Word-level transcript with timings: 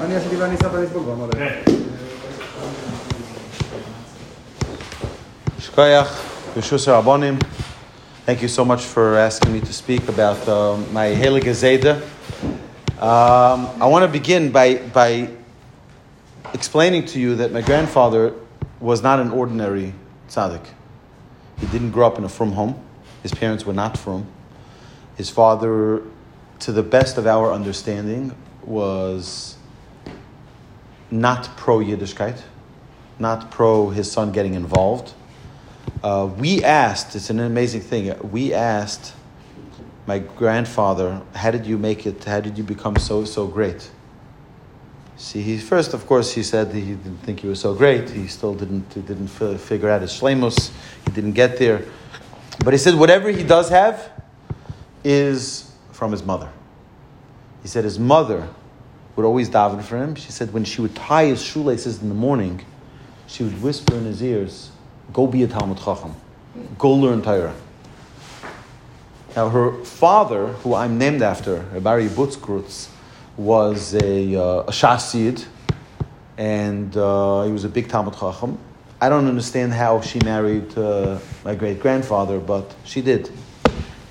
אני 0.00 0.16
עשיתי 0.16 0.36
ואני 0.36 0.54
אסע 0.54 0.68
ואני 0.72 0.86
אסבול 0.86 1.02
ואמר 1.02 1.28
Shkoyach, 5.60 6.08
Yeshus 6.56 6.86
Rabbonim. 6.88 7.38
Thank 8.26 8.42
you 8.42 8.48
so 8.48 8.64
much 8.64 8.82
for 8.82 9.16
asking 9.16 9.52
me 9.52 9.60
to 9.60 9.72
speak 9.72 10.08
about 10.08 10.48
uh, 10.48 10.76
my 10.90 11.08
Heilige 11.08 11.52
Zayda. 11.52 12.00
Um, 13.00 13.68
I 13.80 13.86
want 13.86 14.02
to 14.02 14.08
begin 14.08 14.52
by, 14.52 14.76
by 14.76 15.28
explaining 16.54 17.04
to 17.06 17.20
you 17.20 17.34
that 17.36 17.52
my 17.52 17.60
grandfather 17.60 18.34
was 18.80 19.02
not 19.02 19.20
an 19.20 19.30
ordinary 19.30 19.94
tzaddik. 20.28 20.64
He 21.58 21.66
didn't 21.66 21.90
grow 21.90 22.06
up 22.06 22.18
in 22.18 22.24
a 22.24 22.28
frum 22.28 22.52
home. 22.52 22.74
His 23.22 23.32
parents 23.34 23.66
were 23.66 23.74
not 23.74 23.98
frum. 23.98 24.26
His 25.16 25.28
father, 25.28 26.02
to 26.59 26.71
the 26.71 26.83
best 26.83 27.17
of 27.17 27.27
our 27.27 27.51
understanding, 27.51 28.35
was 28.63 29.57
not 31.11 31.55
pro 31.57 31.79
Yiddishkeit, 31.79 32.41
not 33.19 33.51
pro 33.51 33.89
his 33.89 34.11
son 34.11 34.31
getting 34.31 34.53
involved. 34.53 35.13
Uh, 36.03 36.29
we 36.37 36.63
asked, 36.63 37.15
it's 37.15 37.29
an 37.29 37.39
amazing 37.39 37.81
thing, 37.81 38.13
we 38.31 38.53
asked 38.53 39.13
my 40.07 40.19
grandfather, 40.19 41.21
how 41.33 41.51
did 41.51 41.65
you 41.65 41.77
make 41.77 42.05
it, 42.05 42.23
how 42.23 42.39
did 42.39 42.57
you 42.57 42.63
become 42.63 42.95
so, 42.95 43.25
so 43.25 43.47
great? 43.47 43.89
See, 45.17 45.41
he 45.41 45.57
first, 45.57 45.93
of 45.93 46.05
course, 46.05 46.33
he 46.33 46.43
said 46.43 46.73
he 46.73 46.81
didn't 46.81 47.19
think 47.19 47.39
he 47.39 47.47
was 47.47 47.59
so 47.61 47.73
great. 47.73 48.09
He 48.09 48.27
still 48.27 48.53
didn't, 48.53 48.91
he 48.93 49.01
didn't 49.01 49.27
fi- 49.27 49.55
figure 49.55 49.89
out 49.89 50.01
his 50.01 50.11
shlemus. 50.11 50.71
He 51.05 51.11
didn't 51.13 51.31
get 51.31 51.57
there. 51.57 51.85
But 52.63 52.73
he 52.73 52.77
said 52.77 52.95
whatever 52.95 53.29
he 53.29 53.43
does 53.43 53.69
have 53.69 54.11
is 55.05 55.64
from 55.95 56.11
his 56.11 56.23
mother. 56.23 56.49
He 57.61 57.69
said 57.69 57.85
his 57.85 57.97
mother 57.97 58.49
would 59.15 59.25
always 59.25 59.49
daven 59.49 59.81
for 59.81 59.97
him. 59.97 60.15
She 60.15 60.31
said 60.31 60.51
when 60.53 60.65
she 60.65 60.81
would 60.81 60.93
tie 60.93 61.27
his 61.27 61.41
shoelaces 61.41 62.01
in 62.01 62.09
the 62.09 62.15
morning, 62.15 62.65
she 63.27 63.43
would 63.43 63.61
whisper 63.61 63.95
in 63.95 64.03
his 64.03 64.21
ears, 64.21 64.71
Go 65.13 65.25
be 65.25 65.43
a 65.43 65.47
Talmud 65.47 65.77
Chacham. 65.77 66.13
Go 66.77 66.91
learn 66.91 67.21
Torah. 67.21 67.55
Now, 69.35 69.49
her 69.49 69.83
father, 69.83 70.47
who 70.47 70.75
I'm 70.75 70.97
named 70.97 71.21
after, 71.21 71.61
Rabbi 71.73 72.07
Butzkrutz, 72.09 72.89
was 73.37 73.93
a, 73.95 74.35
uh, 74.35 74.63
a 74.63 74.71
Shasid, 74.71 75.45
and 76.37 76.95
uh, 76.97 77.43
he 77.43 77.51
was 77.51 77.63
a 77.63 77.69
big 77.69 77.87
Talmud 77.87 78.15
Chacham. 78.15 78.57
I 78.99 79.07
don't 79.07 79.27
understand 79.27 79.73
how 79.73 80.01
she 80.01 80.19
married 80.19 80.77
uh, 80.77 81.19
my 81.45 81.55
great 81.55 81.79
grandfather, 81.79 82.39
but 82.39 82.75
she 82.83 83.01
did. 83.01 83.29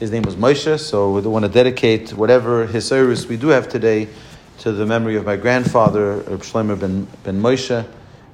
His 0.01 0.11
name 0.11 0.25
was 0.25 0.35
Moshe, 0.35 0.81
so 0.81 1.13
we 1.13 1.21
want 1.21 1.45
to 1.45 1.49
dedicate 1.49 2.13
whatever 2.15 2.67
his 2.67 2.85
service 2.85 3.29
we 3.29 3.37
do 3.37 3.49
have 3.49 3.69
today 3.69 4.09
to 4.59 4.73
the 4.73 4.85
memory 4.85 5.15
of 5.15 5.25
my 5.25 5.37
grandfather, 5.37 6.21
Shlomo 6.23 6.79
ben, 6.79 7.07
ben 7.23 7.41
Moshe, 7.41 7.87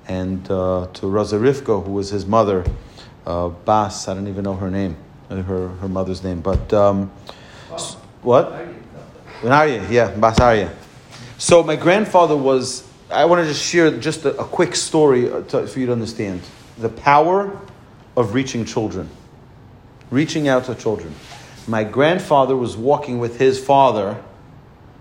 and 0.09 0.43
uh, 0.51 0.87
to 0.95 1.07
Rivka, 1.07 1.85
who 1.85 1.93
was 1.93 2.09
his 2.09 2.25
mother, 2.25 2.65
uh, 3.27 3.49
Bas, 3.49 4.09
I 4.09 4.15
don't 4.15 4.27
even 4.27 4.45
know 4.45 4.55
her 4.55 4.71
name, 4.71 4.97
her, 5.29 5.69
her 5.69 5.89
mother's 5.89 6.25
name, 6.25 6.41
but 6.41 6.73
um, 6.73 7.11
what? 8.23 8.51
Ben 9.43 9.53
Arya, 9.53 9.87
yeah, 9.91 10.11
Bas 10.13 10.41
Arya. 10.41 10.75
So 11.37 11.63
my 11.63 11.77
grandfather 11.77 12.39
was, 12.39 12.89
I 13.11 13.27
want 13.27 13.43
to 13.43 13.53
just 13.53 13.63
share 13.63 13.91
just 13.99 14.25
a, 14.25 14.35
a 14.39 14.45
quick 14.45 14.75
story 14.75 15.31
uh, 15.31 15.43
to, 15.43 15.67
for 15.67 15.79
you 15.79 15.87
to 15.87 15.93
understand 15.93 16.41
the 16.79 16.89
power 16.89 17.61
of 18.17 18.33
reaching 18.33 18.65
children, 18.65 19.11
reaching 20.11 20.49
out 20.49 20.65
to 20.65 20.75
children. 20.75 21.15
My 21.67 21.85
grandfather 21.85 22.57
was 22.57 22.77
walking 22.77 23.19
with 23.19 23.39
his 23.39 23.63
father. 23.63 24.23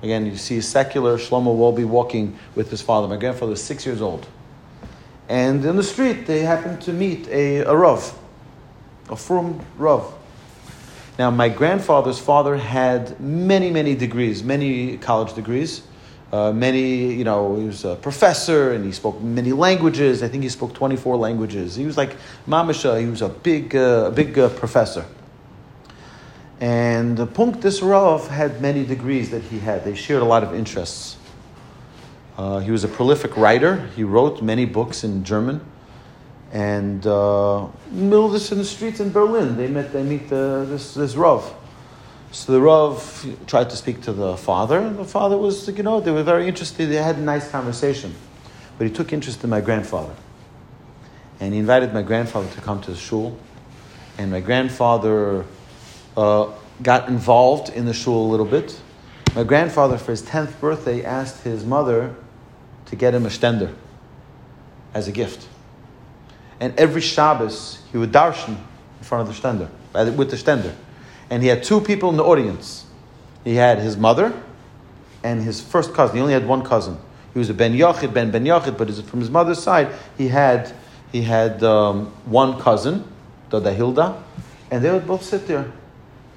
Again, 0.02 0.25
you 0.25 0.38
see 0.38 0.61
secular 0.61 1.17
Shlomo 1.17 1.55
Wolbe 1.55 1.85
walking 1.85 2.38
with 2.55 2.69
his 2.69 2.81
father. 2.81 3.07
My 3.07 3.17
grandfather 3.17 3.52
was 3.52 3.63
six 3.63 3.85
years 3.85 4.02
old. 4.02 4.27
And 5.27 5.63
in 5.63 5.75
the 5.75 5.83
street, 5.83 6.25
they 6.25 6.41
happened 6.41 6.81
to 6.81 6.93
meet 6.93 7.27
a, 7.27 7.59
a 7.59 7.75
Rav, 7.75 8.17
a 9.09 9.15
Frum 9.15 9.64
Rav. 9.77 10.14
Now, 11.17 11.30
my 11.31 11.49
grandfather's 11.49 12.20
father 12.20 12.58
had 12.58 13.20
many, 13.20 13.71
many 13.71 13.93
degrees, 13.93 14.43
many 14.43 14.97
college 14.97 15.33
degrees. 15.33 15.83
Uh, 16.31 16.52
many, 16.52 17.14
you 17.14 17.23
know, 17.23 17.55
he 17.55 17.65
was 17.65 17.83
a 17.86 17.95
professor 17.95 18.71
and 18.71 18.86
he 18.86 18.91
spoke 18.91 19.20
many 19.21 19.52
languages. 19.52 20.21
I 20.23 20.27
think 20.27 20.43
he 20.43 20.49
spoke 20.49 20.73
24 20.73 21.17
languages. 21.17 21.76
He 21.76 21.86
was 21.86 21.97
like 21.97 22.15
Mamasha, 22.47 22.99
he 23.02 23.08
was 23.08 23.21
a 23.21 23.30
big, 23.30 23.76
uh, 23.76 24.11
big 24.11 24.37
uh, 24.37 24.49
professor. 24.49 25.05
And 26.59 27.15
the 27.15 27.25
Punk 27.25 27.61
this 27.61 27.81
Rav 27.81 28.27
had 28.27 28.61
many 28.61 28.86
degrees 28.86 29.30
that 29.31 29.43
he 29.43 29.59
had. 29.59 29.86
They 29.86 29.95
shared 29.95 30.21
a 30.21 30.25
lot 30.25 30.43
of 30.43 30.53
interests. 30.53 31.17
Uh, 32.37 32.59
he 32.59 32.71
was 32.71 32.83
a 32.83 32.87
prolific 32.87 33.37
writer. 33.37 33.87
He 33.95 34.03
wrote 34.03 34.42
many 34.42 34.65
books 34.65 35.03
in 35.03 35.23
German. 35.23 35.61
And 36.52 37.05
uh, 37.05 37.67
middle 37.92 38.25
of 38.25 38.33
this 38.33 38.52
in 38.52 38.58
the 38.58 38.65
streets 38.65 38.99
in 38.99 39.11
Berlin, 39.11 39.55
they 39.55 39.67
met. 39.67 39.93
They 39.93 40.03
meet 40.03 40.30
the, 40.30 40.65
this 40.67 40.95
this 40.95 41.15
Rav. 41.15 41.53
So 42.31 42.52
the 42.52 42.61
Rav 42.61 43.26
tried 43.47 43.70
to 43.70 43.76
speak 43.76 44.02
to 44.02 44.14
the 44.14 44.36
father, 44.36 44.80
and 44.80 44.97
the 44.97 45.05
father 45.05 45.37
was, 45.37 45.67
you 45.67 45.83
know, 45.83 45.99
they 45.99 46.11
were 46.11 46.23
very 46.23 46.47
interested. 46.47 46.87
They 46.87 46.95
had 46.95 47.17
a 47.17 47.21
nice 47.21 47.49
conversation, 47.49 48.14
but 48.77 48.86
he 48.86 48.93
took 48.93 49.14
interest 49.14 49.43
in 49.43 49.49
my 49.49 49.61
grandfather, 49.61 50.14
and 51.39 51.53
he 51.53 51.59
invited 51.59 51.93
my 51.93 52.03
grandfather 52.03 52.47
to 52.53 52.61
come 52.61 52.81
to 52.81 52.91
the 52.91 52.97
shul, 52.97 53.37
and 54.17 54.30
my 54.31 54.41
grandfather 54.41 55.45
uh, 56.19 56.52
got 56.83 57.07
involved 57.07 57.69
in 57.69 57.85
the 57.85 57.93
shul 57.93 58.25
a 58.25 58.30
little 58.30 58.45
bit. 58.45 58.80
My 59.35 59.43
grandfather, 59.43 59.97
for 59.97 60.11
his 60.11 60.21
tenth 60.21 60.59
birthday, 60.59 61.03
asked 61.03 61.43
his 61.43 61.63
mother 61.63 62.13
to 62.87 62.95
get 62.97 63.15
him 63.15 63.25
a 63.25 63.30
stender 63.30 63.73
as 64.93 65.08
a 65.08 65.13
gift. 65.13 65.47
And 66.59 66.77
every 66.77 66.99
Shabbos, 66.99 67.81
he 67.93 67.97
would 67.97 68.11
darshan 68.11 68.58
in 68.58 69.03
front 69.03 69.29
of 69.29 69.33
the 69.33 69.41
stender, 69.41 70.15
with 70.17 70.29
the 70.29 70.35
stender. 70.35 70.75
And 71.29 71.41
he 71.41 71.47
had 71.47 71.63
two 71.63 71.79
people 71.79 72.09
in 72.09 72.17
the 72.17 72.23
audience. 72.23 72.85
He 73.45 73.55
had 73.55 73.79
his 73.79 73.95
mother 73.95 74.33
and 75.23 75.41
his 75.41 75.61
first 75.61 75.93
cousin. 75.93 76.17
He 76.17 76.21
only 76.21 76.33
had 76.33 76.45
one 76.45 76.63
cousin. 76.65 76.97
He 77.31 77.39
was 77.39 77.49
a 77.49 77.53
Ben 77.53 77.73
Yochid, 77.73 78.13
Ben 78.13 78.29
Ben 78.29 78.43
Yochid, 78.43 78.77
but 78.77 78.91
from 79.05 79.21
his 79.21 79.29
mother's 79.29 79.63
side, 79.63 79.87
he 80.17 80.27
had, 80.27 80.73
he 81.13 81.21
had 81.21 81.63
um, 81.63 82.08
one 82.25 82.59
cousin, 82.59 83.05
Dada 83.49 83.71
Hilda, 83.71 84.21
and 84.69 84.83
they 84.83 84.91
would 84.91 85.08
both 85.08 85.23
sit 85.23 85.47
there 85.47 85.71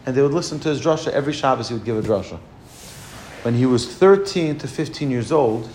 and 0.05 0.17
they 0.17 0.23
would 0.23 0.33
listen 0.33 0.59
to 0.61 0.69
his 0.69 0.81
drasha. 0.81 1.09
Every 1.09 1.33
Shabbos, 1.33 1.69
he 1.69 1.75
would 1.75 1.85
give 1.85 1.97
a 1.97 2.03
drasha. 2.03 2.39
When 3.43 3.55
he 3.55 3.67
was 3.67 3.93
13 3.93 4.59
to 4.59 4.69
15 4.69 5.11
years 5.11 5.33
old, 5.33 5.69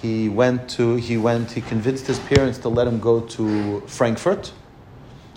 he 0.00 0.28
went 0.28 0.70
to 0.70 0.96
he 0.96 1.16
went 1.18 1.50
he 1.50 1.60
convinced 1.60 2.06
his 2.06 2.18
parents 2.20 2.58
to 2.58 2.68
let 2.68 2.86
him 2.86 3.00
go 3.00 3.20
to 3.20 3.80
Frankfurt, 3.82 4.52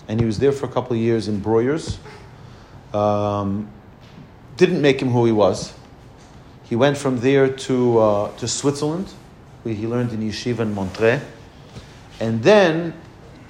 and 0.08 0.20
he 0.20 0.26
was 0.26 0.38
there 0.38 0.52
for 0.52 0.66
a 0.66 0.68
couple 0.68 0.96
of 0.96 1.02
years 1.02 1.28
in 1.28 1.40
Breuers. 1.40 1.98
Um, 2.94 3.70
didn't 4.56 4.80
make 4.80 5.02
him 5.02 5.10
who 5.10 5.26
he 5.26 5.32
was. 5.32 5.74
He 6.62 6.76
went 6.76 6.96
from 6.96 7.20
there 7.20 7.48
to 7.48 7.98
uh, 7.98 8.36
to 8.36 8.48
Switzerland, 8.48 9.08
where 9.64 9.74
he 9.74 9.86
learned 9.86 10.12
in 10.12 10.20
yeshiva 10.20 10.60
in 10.60 10.74
Montreux, 10.74 11.20
and 12.20 12.42
then 12.42 12.94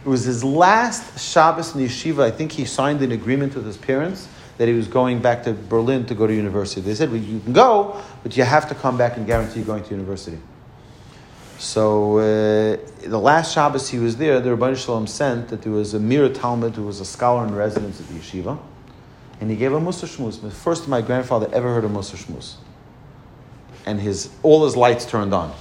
it 0.04 0.08
was 0.08 0.24
his 0.24 0.42
last 0.42 1.20
Shabbos 1.20 1.76
in 1.76 1.82
yeshiva. 1.82 2.24
I 2.24 2.30
think 2.30 2.52
he 2.52 2.64
signed 2.64 3.02
an 3.02 3.12
agreement 3.12 3.54
with 3.54 3.66
his 3.66 3.76
parents 3.76 4.28
that 4.58 4.68
he 4.68 4.74
was 4.74 4.88
going 4.88 5.20
back 5.20 5.42
to 5.44 5.52
Berlin 5.52 6.06
to 6.06 6.14
go 6.14 6.26
to 6.26 6.34
university. 6.34 6.80
They 6.80 6.94
said, 6.94 7.10
well, 7.10 7.20
you 7.20 7.40
can 7.40 7.52
go, 7.52 8.00
but 8.22 8.36
you 8.36 8.44
have 8.44 8.68
to 8.68 8.74
come 8.74 8.96
back 8.96 9.16
and 9.16 9.26
guarantee 9.26 9.60
you're 9.60 9.66
going 9.66 9.84
to 9.84 9.90
university. 9.90 10.38
So 11.58 12.18
uh, 12.18 12.76
the 13.02 13.18
last 13.18 13.54
Shabbos 13.54 13.88
he 13.88 13.98
was 13.98 14.16
there, 14.16 14.40
the 14.40 14.54
Rabbi 14.54 14.74
Shalom 14.74 15.06
sent 15.06 15.48
that 15.48 15.62
there 15.62 15.72
was 15.72 15.94
a 15.94 16.00
Mira 16.00 16.28
Talmud 16.28 16.74
who 16.74 16.84
was 16.84 17.00
a 17.00 17.04
scholar 17.04 17.46
in 17.46 17.54
residence 17.54 18.00
at 18.00 18.08
the 18.08 18.14
yeshiva, 18.14 18.58
and 19.40 19.50
he 19.50 19.56
gave 19.56 19.72
a 19.72 19.80
Musa 19.80 20.06
Shmuz. 20.06 20.40
The 20.40 20.50
first 20.50 20.88
my 20.88 21.00
grandfather 21.00 21.48
ever 21.52 21.72
heard 21.74 21.84
a 21.84 21.88
Musa 21.88 22.16
Shmuz. 22.16 22.54
And 23.86 24.00
his, 24.00 24.30
all 24.42 24.64
his 24.64 24.76
lights 24.76 25.04
turned 25.04 25.34
on. 25.34 25.54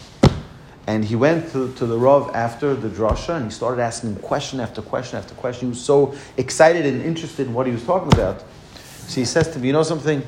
And 0.85 1.05
he 1.05 1.15
went 1.15 1.51
to, 1.51 1.73
to 1.75 1.85
the 1.85 1.97
Rav 1.97 2.35
after 2.35 2.75
the 2.75 2.89
drasha 2.89 3.35
and 3.37 3.45
he 3.45 3.51
started 3.51 3.81
asking 3.81 4.11
him 4.11 4.15
question 4.17 4.59
after 4.59 4.81
question 4.81 5.17
after 5.17 5.33
question. 5.35 5.67
He 5.67 5.69
was 5.69 5.81
so 5.81 6.13
excited 6.37 6.85
and 6.85 7.01
interested 7.01 7.47
in 7.47 7.53
what 7.53 7.67
he 7.67 7.71
was 7.71 7.83
talking 7.85 8.11
about. 8.13 8.43
So 9.07 9.19
he 9.19 9.25
says 9.25 9.49
to 9.53 9.59
me, 9.59 9.67
You 9.67 9.73
know 9.73 9.83
something? 9.83 10.23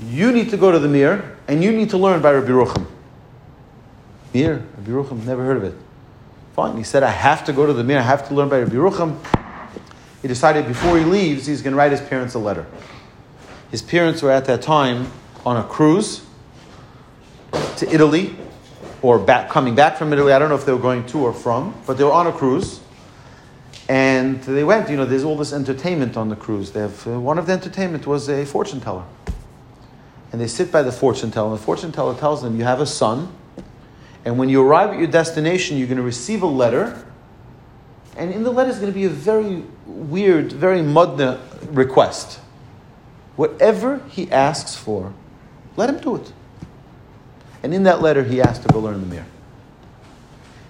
You 0.00 0.32
need 0.32 0.50
to 0.50 0.56
go 0.56 0.70
to 0.70 0.78
the 0.78 0.88
Mir 0.88 1.36
and 1.48 1.62
you 1.62 1.72
need 1.72 1.90
to 1.90 1.98
learn 1.98 2.22
by 2.22 2.32
Rabbi 2.32 2.48
Rucham. 2.48 2.86
Mir, 4.32 4.64
Rabbi 4.76 4.90
Rucham, 4.90 5.24
never 5.24 5.44
heard 5.44 5.56
of 5.56 5.64
it. 5.64 5.74
Fine. 6.54 6.76
He 6.76 6.82
said, 6.84 7.02
I 7.02 7.10
have 7.10 7.44
to 7.46 7.52
go 7.52 7.66
to 7.66 7.72
the 7.72 7.84
Mir, 7.84 7.98
I 7.98 8.02
have 8.02 8.28
to 8.28 8.34
learn 8.34 8.48
by 8.48 8.60
Rabbi 8.60 8.74
Rucham. 8.74 9.18
He 10.22 10.28
decided 10.28 10.66
before 10.66 10.98
he 10.98 11.04
leaves, 11.04 11.46
he's 11.46 11.62
going 11.62 11.72
to 11.72 11.78
write 11.78 11.92
his 11.92 12.00
parents 12.00 12.34
a 12.34 12.38
letter. 12.38 12.66
His 13.70 13.82
parents 13.82 14.22
were 14.22 14.30
at 14.30 14.46
that 14.46 14.62
time 14.62 15.10
on 15.44 15.56
a 15.56 15.64
cruise 15.64 16.24
to 17.76 17.92
Italy 17.92 18.36
or 19.02 19.18
back, 19.18 19.50
coming 19.50 19.74
back 19.74 19.96
from 19.96 20.12
Italy. 20.12 20.32
I 20.32 20.38
don't 20.38 20.48
know 20.48 20.56
if 20.56 20.66
they 20.66 20.72
were 20.72 20.78
going 20.78 21.06
to 21.06 21.20
or 21.20 21.32
from, 21.32 21.74
but 21.86 21.98
they 21.98 22.04
were 22.04 22.12
on 22.12 22.26
a 22.26 22.32
cruise. 22.32 22.80
And 23.88 24.42
they 24.42 24.64
went, 24.64 24.90
you 24.90 24.96
know, 24.96 25.06
there's 25.06 25.24
all 25.24 25.36
this 25.36 25.52
entertainment 25.52 26.16
on 26.16 26.28
the 26.28 26.36
cruise. 26.36 26.72
They 26.72 26.80
have, 26.80 27.06
uh, 27.06 27.18
one 27.18 27.38
of 27.38 27.46
the 27.46 27.54
entertainment 27.54 28.06
was 28.06 28.28
a 28.28 28.44
fortune 28.44 28.80
teller. 28.80 29.04
and 30.30 30.38
they 30.38 30.46
sit 30.46 30.70
by 30.70 30.82
the 30.82 30.92
fortune 30.92 31.30
teller, 31.30 31.48
and 31.50 31.58
the 31.58 31.62
fortune 31.62 31.90
teller 31.90 32.14
tells 32.14 32.42
them, 32.42 32.58
You 32.58 32.64
have 32.64 32.82
a 32.82 32.86
son, 32.86 33.32
and 34.26 34.38
when 34.38 34.50
you 34.50 34.62
arrive 34.62 34.90
at 34.90 34.98
your 34.98 35.06
destination, 35.06 35.78
you're 35.78 35.86
going 35.86 35.96
to 35.96 36.02
receive 36.02 36.42
a 36.42 36.46
letter, 36.46 37.02
and 38.14 38.30
in 38.30 38.42
the 38.42 38.52
letter 38.52 38.68
is 38.68 38.76
going 38.78 38.92
to 38.92 38.94
be 38.94 39.06
a 39.06 39.08
very 39.08 39.62
weird, 39.86 40.52
very 40.52 40.80
mudna 40.80 41.40
request. 41.70 42.40
Whatever 43.36 44.02
he 44.10 44.30
asks 44.30 44.74
for, 44.74 45.14
let 45.76 45.88
him 45.88 45.98
do 45.98 46.16
it. 46.16 46.30
And 47.62 47.72
in 47.72 47.84
that 47.84 48.02
letter, 48.02 48.22
he 48.22 48.42
asked 48.42 48.62
to 48.62 48.68
go 48.68 48.80
learn 48.80 49.00
the 49.00 49.06
Mir. 49.06 49.24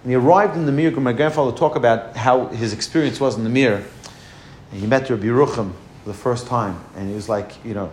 And 0.08 0.12
he 0.14 0.16
arrived 0.16 0.56
in 0.56 0.64
the 0.64 0.72
Mir, 0.72 0.90
my 0.93 1.12
grandfather 1.12 1.55
talked 1.55 1.76
about 1.76 2.16
how 2.16 2.46
his 2.46 2.72
experience 2.72 3.20
was 3.20 3.37
in 3.37 3.44
the 3.44 3.50
Mir. 3.50 3.84
And 4.70 4.81
he 4.81 4.87
met 4.87 5.10
Rabbi 5.10 5.25
Yerucham 5.25 5.75
the 6.06 6.14
first 6.14 6.46
time, 6.46 6.82
and 6.96 7.10
he 7.10 7.14
was 7.14 7.28
like, 7.28 7.62
you 7.62 7.75
know, 7.75 7.93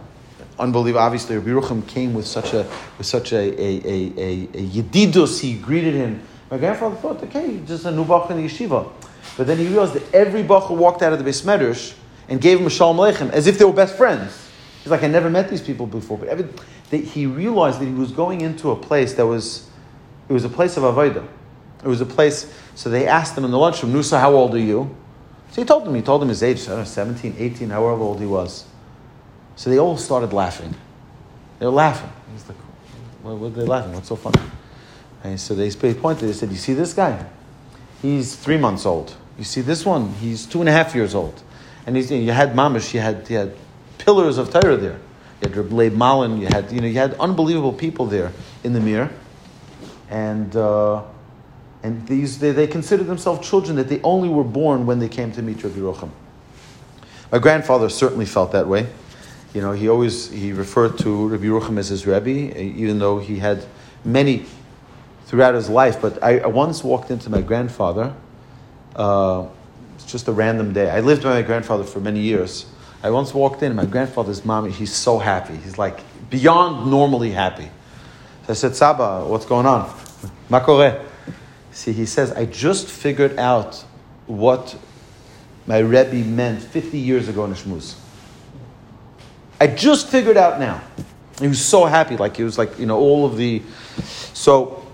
unbelievable. 0.58 1.02
Obviously, 1.02 1.38
Rabbi 1.38 1.50
Yerucham 1.50 1.86
came 1.86 2.14
with 2.14 2.26
such 2.26 2.54
a 2.54 2.66
with 2.98 3.06
such 3.06 3.34
a 3.34 3.40
a, 3.40 3.82
a, 3.86 4.14
a, 4.18 4.44
a 4.44 4.66
yedidus. 4.66 5.42
He 5.42 5.58
greeted 5.58 5.94
him. 5.94 6.22
My 6.50 6.58
grandfather 6.58 6.96
thought, 6.96 7.22
okay, 7.24 7.60
just 7.68 7.84
a 7.84 7.92
new 7.92 8.06
bach 8.06 8.32
in 8.32 8.38
the 8.38 8.46
yeshiva. 8.48 8.90
But 9.36 9.48
then 9.48 9.58
he 9.58 9.68
realized 9.68 9.96
that 9.96 10.14
every 10.14 10.44
bach 10.44 10.70
walked 10.70 11.02
out 11.02 11.12
of 11.12 11.22
the 11.22 11.30
Beis 11.30 11.44
Medrash 11.44 11.96
and 12.30 12.40
gave 12.40 12.62
him 12.62 12.66
a 12.66 12.70
shalom 12.70 12.96
aleichem 12.96 13.30
as 13.32 13.46
if 13.46 13.58
they 13.58 13.66
were 13.66 13.74
best 13.74 13.98
friends. 13.98 14.50
He's 14.82 14.90
like, 14.90 15.04
I 15.04 15.08
never 15.08 15.30
met 15.30 15.50
these 15.50 15.62
people 15.62 15.86
before. 15.86 16.18
But 16.18 16.30
every, 16.30 16.48
they, 16.92 17.00
he 17.00 17.26
realized 17.26 17.82
that 17.82 17.88
he 17.88 17.94
was 17.94 18.14
going 18.14 18.40
into 18.40 18.72
a 18.72 18.76
place 18.78 19.16
that 19.16 19.26
was, 19.26 19.70
it 20.30 20.34
was 20.34 20.46
a 20.46 20.50
place 20.50 20.78
of 20.78 20.84
avodah. 20.84 21.28
It 21.86 21.88
was 21.88 22.02
a 22.02 22.06
place, 22.06 22.52
so 22.74 22.90
they 22.90 23.08
asked 23.08 23.38
him 23.38 23.46
in 23.46 23.52
the 23.52 23.60
lunchroom, 23.60 23.94
Nusa, 23.94 24.20
how 24.20 24.34
old 24.34 24.56
are 24.56 24.60
you? 24.60 24.94
So 25.52 25.62
he 25.62 25.68
told 25.68 25.86
them, 25.86 25.94
he 25.94 26.02
told 26.02 26.20
them 26.20 26.30
his 26.30 26.42
age, 26.42 26.68
know, 26.68 26.84
17, 26.84 27.36
18, 27.38 27.70
however 27.70 28.02
old 28.02 28.20
he 28.20 28.26
was. 28.26 28.66
So 29.56 29.70
they 29.70 29.78
all 29.78 29.96
started 29.96 30.34
laughing. 30.34 30.74
They 31.60 31.68
were 31.68 31.72
laughing. 31.72 32.12
He's 32.34 32.48
like, 32.50 32.58
what, 33.22 33.38
what 33.38 33.48
are 33.48 33.50
they 33.52 33.66
laughing? 33.66 33.94
What's 33.94 34.08
so 34.08 34.16
funny? 34.16 34.42
And 35.24 35.40
so 35.40 35.54
they 35.54 35.70
pointed, 35.94 36.28
they 36.28 36.34
said, 36.34 36.50
you 36.50 36.58
see 36.58 36.74
this 36.74 36.92
guy? 36.94 37.24
He's 38.02 38.36
three 38.36 38.58
months 38.58 38.88
old. 38.88 39.16
You 39.38 39.44
see 39.44 39.62
this 39.62 39.86
one? 39.86 40.10
He's 40.16 40.48
two 40.48 40.62
and 40.62 40.70
a 40.70 40.72
half 40.72 40.96
years 40.96 41.14
old. 41.14 41.40
And 41.86 41.96
he's, 41.96 42.12
you 42.12 42.32
had 42.32 42.56
mamish, 42.56 42.96
you 42.96 43.00
had, 43.00 43.30
you 43.30 43.38
had 43.38 43.56
pillars 44.00 44.40
of 44.40 44.50
Torah 44.50 44.76
there. 44.76 45.00
You 45.44 45.50
had 45.50 45.72
Reb 45.72 45.94
Malin, 45.94 46.42
you 46.42 46.48
had, 46.48 46.72
you 46.72 46.82
know, 46.82 46.88
you 46.88 46.98
had 46.98 47.14
unbelievable 47.20 47.74
people 47.74 48.08
there 48.08 48.32
in 48.64 48.74
the 48.74 48.80
mirror. 48.80 49.12
And, 50.10 50.56
uh, 50.56 51.04
and 51.86 52.08
these, 52.08 52.40
they, 52.40 52.52
they 52.52 52.66
considered 52.66 53.06
themselves 53.06 53.48
children 53.48 53.76
that 53.76 53.90
they 53.90 54.02
only 54.02 54.28
were 54.28 54.44
born 54.44 54.88
when 54.88 54.98
they 54.98 55.08
came 55.08 55.32
to 55.34 55.44
meet 55.44 55.64
Rabbi 55.64 55.78
Yerucham. 55.78 56.10
My 57.32 57.38
grandfather 57.38 57.90
certainly 57.90 58.26
felt 58.26 58.54
that 58.54 58.68
way. 58.68 58.88
You 59.54 59.62
know, 59.62 59.72
he 59.72 59.88
always, 59.88 60.32
he 60.32 60.52
referred 60.52 60.98
to 61.00 61.28
Rabbi 61.28 61.44
Yerucham 61.44 61.78
as 61.78 61.90
his 61.90 62.08
Rebbe, 62.08 62.60
even 62.60 62.98
though 62.98 63.20
he 63.20 63.38
had 63.38 63.64
many 64.04 64.48
throughout 65.28 65.54
his 65.54 65.70
life. 65.70 66.02
But 66.02 66.24
I, 66.24 66.40
I 66.40 66.48
once 66.48 66.84
walked 66.84 67.12
into 67.12 67.30
my 67.30 67.42
grandfather, 67.42 68.16
uh, 68.96 69.46
it's 69.94 70.06
just 70.06 70.28
a 70.28 70.32
random 70.32 70.74
day. 70.74 70.90
I 70.90 71.02
lived 71.02 71.24
with 71.24 71.34
my 71.34 71.44
grandfather 71.44 71.84
for 71.84 72.00
many 72.00 72.22
years. 72.22 72.66
I 73.04 73.12
once 73.12 73.32
walked 73.32 73.62
in, 73.62 73.76
my 73.76 73.86
grandfather's 73.86 74.44
mom, 74.44 74.72
he's 74.72 74.92
so 74.92 75.20
happy. 75.20 75.56
He's 75.58 75.78
like 75.78 76.00
beyond 76.32 76.90
normally 76.90 77.30
happy. 77.30 77.70
So 78.48 78.54
I 78.54 78.54
said, 78.54 78.76
Saba, 78.76 79.24
what's 79.28 79.46
going 79.46 79.68
on? 79.68 79.88
Makore. 80.50 81.05
See, 81.75 81.92
he 81.92 82.06
says, 82.06 82.31
I 82.31 82.45
just 82.45 82.88
figured 82.88 83.38
out 83.38 83.83
what 84.27 84.77
my 85.68 85.80
Rebbe 85.80 86.25
meant 86.25 86.63
50 86.63 86.98
years 86.98 87.27
ago 87.27 87.44
in 87.44 87.51
Shmuz. 87.51 87.95
I 89.60 89.68
just 89.68 90.07
figured 90.07 90.38
out 90.38 90.57
now. 90.57 90.81
He 91.38 91.50
was 91.50 91.63
so 91.63 91.83
happy, 91.83 92.16
like 92.16 92.38
he 92.38 92.44
was 92.44 92.57
like, 92.57 92.80
you 92.80 92.86
know, 92.86 92.98
all 92.98 93.25
of 93.25 93.36
the. 93.36 93.62
So 94.33 94.88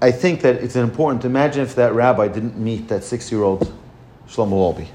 I 0.00 0.10
think 0.10 0.40
that 0.40 0.56
it's 0.56 0.74
important 0.74 1.20
to 1.20 1.28
imagine 1.28 1.62
if 1.62 1.74
that 1.74 1.92
rabbi 1.92 2.28
didn't 2.28 2.56
meet 2.56 2.88
that 2.88 3.04
six 3.04 3.30
year 3.30 3.42
old 3.42 3.70
Shlomo 4.28 4.52
Wolbe. 4.52 4.86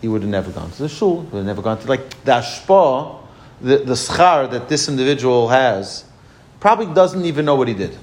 He 0.00 0.06
would 0.06 0.22
have 0.22 0.30
never 0.30 0.52
gone 0.52 0.70
to 0.70 0.82
the 0.82 0.88
shul, 0.88 1.22
would 1.22 1.38
have 1.38 1.46
never 1.46 1.62
gone 1.62 1.80
to, 1.80 1.88
like, 1.88 2.10
the 2.22 2.30
ashpa, 2.30 3.18
the, 3.60 3.78
the 3.78 3.94
schar 3.94 4.48
that 4.52 4.68
this 4.68 4.88
individual 4.88 5.48
has, 5.48 6.04
probably 6.60 6.86
doesn't 6.94 7.24
even 7.24 7.44
know 7.44 7.56
what 7.56 7.66
he 7.66 7.74
did. 7.74 7.98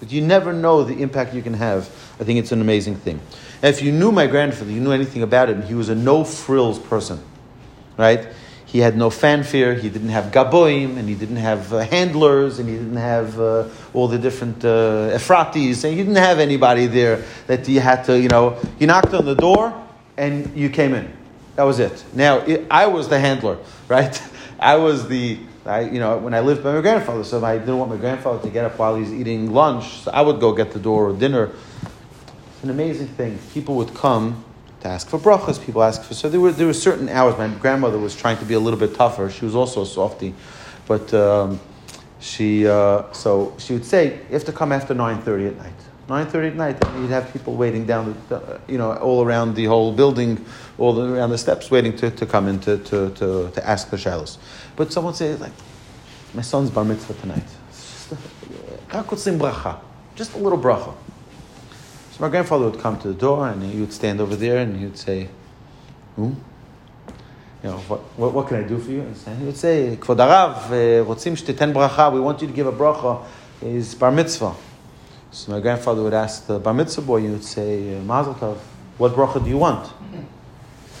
But 0.00 0.12
you 0.12 0.20
never 0.20 0.52
know 0.52 0.84
the 0.84 1.00
impact 1.02 1.34
you 1.34 1.42
can 1.42 1.54
have. 1.54 1.88
I 2.20 2.24
think 2.24 2.38
it's 2.38 2.52
an 2.52 2.60
amazing 2.60 2.96
thing. 2.96 3.20
And 3.62 3.74
if 3.74 3.82
you 3.82 3.90
knew 3.90 4.12
my 4.12 4.26
grandfather, 4.26 4.70
you 4.70 4.80
knew 4.80 4.92
anything 4.92 5.22
about 5.22 5.50
him, 5.50 5.62
he 5.62 5.74
was 5.74 5.88
a 5.88 5.94
no 5.94 6.24
frills 6.24 6.78
person, 6.78 7.20
right? 7.96 8.28
He 8.68 8.80
had 8.80 8.98
no 8.98 9.08
fanfare. 9.08 9.74
He 9.74 9.88
didn't 9.88 10.10
have 10.10 10.26
gaboim, 10.26 10.98
and 10.98 11.08
he 11.08 11.14
didn't 11.14 11.36
have 11.36 11.72
uh, 11.72 11.78
handlers, 11.78 12.58
and 12.58 12.68
he 12.68 12.76
didn't 12.76 12.96
have 12.96 13.40
uh, 13.40 13.66
all 13.94 14.08
the 14.08 14.18
different 14.18 14.62
uh, 14.62 15.16
Ephratis, 15.16 15.84
and 15.84 15.94
he 15.94 15.96
didn't 15.96 16.16
have 16.16 16.38
anybody 16.38 16.86
there 16.86 17.24
that 17.46 17.66
you 17.66 17.80
had 17.80 18.04
to, 18.04 18.20
you 18.20 18.28
know, 18.28 18.60
you 18.78 18.86
knocked 18.86 19.14
on 19.14 19.24
the 19.24 19.34
door 19.34 19.72
and 20.18 20.54
you 20.54 20.68
came 20.68 20.92
in. 20.92 21.10
That 21.56 21.62
was 21.62 21.78
it. 21.78 22.04
Now, 22.12 22.40
it, 22.40 22.66
I 22.70 22.86
was 22.86 23.08
the 23.08 23.18
handler, 23.18 23.56
right? 23.88 24.22
I 24.60 24.76
was 24.76 25.08
the, 25.08 25.38
I, 25.68 25.82
you 25.82 26.00
know, 26.00 26.16
when 26.16 26.34
I 26.34 26.40
lived 26.40 26.64
by 26.64 26.74
my 26.74 26.80
grandfather, 26.80 27.22
so 27.24 27.44
I 27.44 27.58
didn't 27.58 27.78
want 27.78 27.90
my 27.90 27.96
grandfather 27.96 28.42
to 28.42 28.50
get 28.50 28.64
up 28.64 28.78
while 28.78 28.96
he's 28.96 29.12
eating 29.12 29.52
lunch, 29.52 30.00
so 30.00 30.10
I 30.10 30.22
would 30.22 30.40
go 30.40 30.52
get 30.52 30.72
the 30.72 30.78
door 30.78 31.10
or 31.10 31.12
dinner. 31.12 31.52
It's 32.52 32.64
an 32.64 32.70
amazing 32.70 33.08
thing. 33.08 33.38
People 33.52 33.76
would 33.76 33.94
come 33.94 34.44
to 34.80 34.88
ask 34.88 35.08
for 35.08 35.18
brachas. 35.18 35.64
People 35.64 35.82
ask 35.82 36.02
for 36.02 36.14
so 36.14 36.28
there 36.28 36.40
were 36.40 36.52
there 36.52 36.66
were 36.66 36.72
certain 36.72 37.08
hours. 37.08 37.36
My 37.36 37.48
grandmother 37.48 37.98
was 37.98 38.16
trying 38.16 38.38
to 38.38 38.44
be 38.44 38.54
a 38.54 38.60
little 38.60 38.78
bit 38.78 38.94
tougher. 38.94 39.30
She 39.30 39.44
was 39.44 39.54
also 39.54 39.82
a 39.82 39.86
softie, 39.86 40.34
but 40.86 41.12
um, 41.14 41.60
she 42.18 42.66
uh, 42.66 43.12
so 43.12 43.54
she 43.58 43.74
would 43.74 43.84
say 43.84 44.14
you 44.28 44.32
have 44.32 44.44
to 44.44 44.52
come 44.52 44.72
after 44.72 44.94
nine 44.94 45.20
thirty 45.22 45.46
at 45.46 45.56
night. 45.56 45.72
Nine 46.09 46.27
thirty 46.27 46.49
at 46.49 46.55
night, 46.55 46.83
and 46.85 47.01
you'd 47.01 47.11
have 47.11 47.31
people 47.31 47.55
waiting 47.55 47.85
down, 47.85 48.15
the, 48.27 48.59
you 48.67 48.77
know, 48.77 48.93
all 48.97 49.23
around 49.23 49.55
the 49.55 49.65
whole 49.65 49.93
building, 49.93 50.43
all 50.77 50.99
around 51.01 51.29
the 51.29 51.37
steps, 51.37 51.71
waiting 51.71 51.95
to, 51.95 52.11
to 52.11 52.25
come 52.25 52.49
in 52.49 52.59
to, 52.59 52.77
to, 52.79 53.09
to, 53.11 53.51
to 53.51 53.67
ask 53.67 53.89
the 53.89 53.95
shilos. 53.95 54.37
But 54.75 54.91
someone 54.91 55.13
say 55.13 55.35
like, 55.35 55.53
my 56.33 56.41
son's 56.41 56.69
bar 56.69 56.83
mitzvah 56.83 57.13
tonight. 57.13 57.45
Just 57.71 58.11
a, 58.11 59.79
just 60.15 60.33
a 60.33 60.37
little 60.37 60.59
bracha. 60.59 60.93
So 62.11 62.19
my 62.19 62.29
grandfather 62.29 62.69
would 62.69 62.79
come 62.79 62.99
to 62.99 63.07
the 63.07 63.13
door 63.13 63.47
and 63.47 63.63
he 63.63 63.79
would 63.79 63.93
stand 63.93 64.19
over 64.19 64.35
there 64.35 64.57
and 64.57 64.75
he 64.77 64.85
would 64.85 64.97
say, 64.97 65.29
"Hmm, 66.15 66.33
you 67.63 67.69
know, 67.69 67.77
what, 67.87 68.01
what, 68.17 68.33
what, 68.33 68.47
can 68.47 68.57
I 68.57 68.67
do 68.67 68.77
for 68.77 68.91
you? 68.91 69.01
And 69.25 69.39
he 69.39 69.45
would 69.45 69.57
say, 69.57 69.97
Kvod 69.99 70.17
Arav, 70.17 71.05
רוצים 71.05 71.35
שתיתן 71.35 71.73
bracha, 71.73 72.11
we 72.11 72.19
want 72.19 72.41
you 72.41 72.47
to 72.47 72.53
give 72.53 72.67
a 72.67 72.71
bracha, 72.71 73.23
is 73.61 73.95
bar 73.95 74.11
mitzvah. 74.11 74.53
So 75.30 75.52
my 75.52 75.60
grandfather 75.60 76.02
would 76.02 76.14
ask 76.14 76.46
the 76.46 76.58
bar 76.58 76.74
mitzvah 76.74 77.02
boy, 77.02 77.20
he 77.20 77.28
would 77.28 77.44
say, 77.44 78.00
Mazel 78.04 78.34
tov, 78.34 78.56
what 78.96 79.12
bracha 79.12 79.42
do 79.42 79.50
you 79.50 79.58
want? 79.58 79.92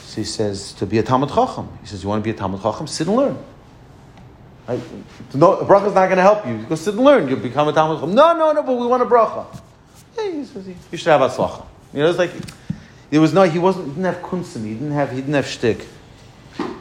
So 0.04 0.20
he 0.20 0.24
says, 0.24 0.72
to 0.74 0.86
be 0.86 0.98
a 0.98 1.02
Talmud 1.02 1.28
Chacham. 1.30 1.68
He 1.80 1.86
says, 1.86 2.02
you 2.02 2.08
want 2.08 2.22
to 2.22 2.24
be 2.24 2.30
a 2.30 2.38
Talmud 2.38 2.62
Chacham? 2.62 2.86
Sit 2.86 3.06
and 3.06 3.16
learn. 3.16 3.38
Right? 4.66 4.80
No, 5.34 5.54
a 5.54 5.64
bracha 5.64 5.88
is 5.88 5.94
not 5.94 6.06
going 6.06 6.16
to 6.16 6.22
help 6.22 6.46
you. 6.46 6.58
Go 6.68 6.74
sit 6.74 6.94
and 6.94 7.04
learn. 7.04 7.28
You'll 7.28 7.40
become 7.40 7.68
a 7.68 7.72
Talmud 7.72 7.98
Chacham. 7.98 8.14
No, 8.14 8.36
no, 8.36 8.52
no, 8.52 8.62
but 8.62 8.74
we 8.74 8.86
want 8.86 9.02
a 9.02 9.06
bracha 9.06 9.46
Yeah, 10.16 10.30
he 10.30 10.44
says, 10.44 10.66
you 10.66 10.98
should 10.98 11.08
have 11.08 11.20
atzlacha. 11.20 11.64
You 11.92 12.00
know, 12.00 12.10
it's 12.10 12.18
like 12.18 12.32
there 13.10 13.20
was 13.20 13.32
no. 13.32 13.44
He 13.44 13.58
wasn't. 13.58 13.86
He 13.86 13.90
didn't 13.92 14.14
have 14.14 14.22
kunsim. 14.22 14.64
He 14.64 14.74
didn't 14.74 14.92
have. 14.92 15.10
He 15.10 15.16
didn't 15.16 15.34
have 15.34 15.46
shtick. 15.46 15.86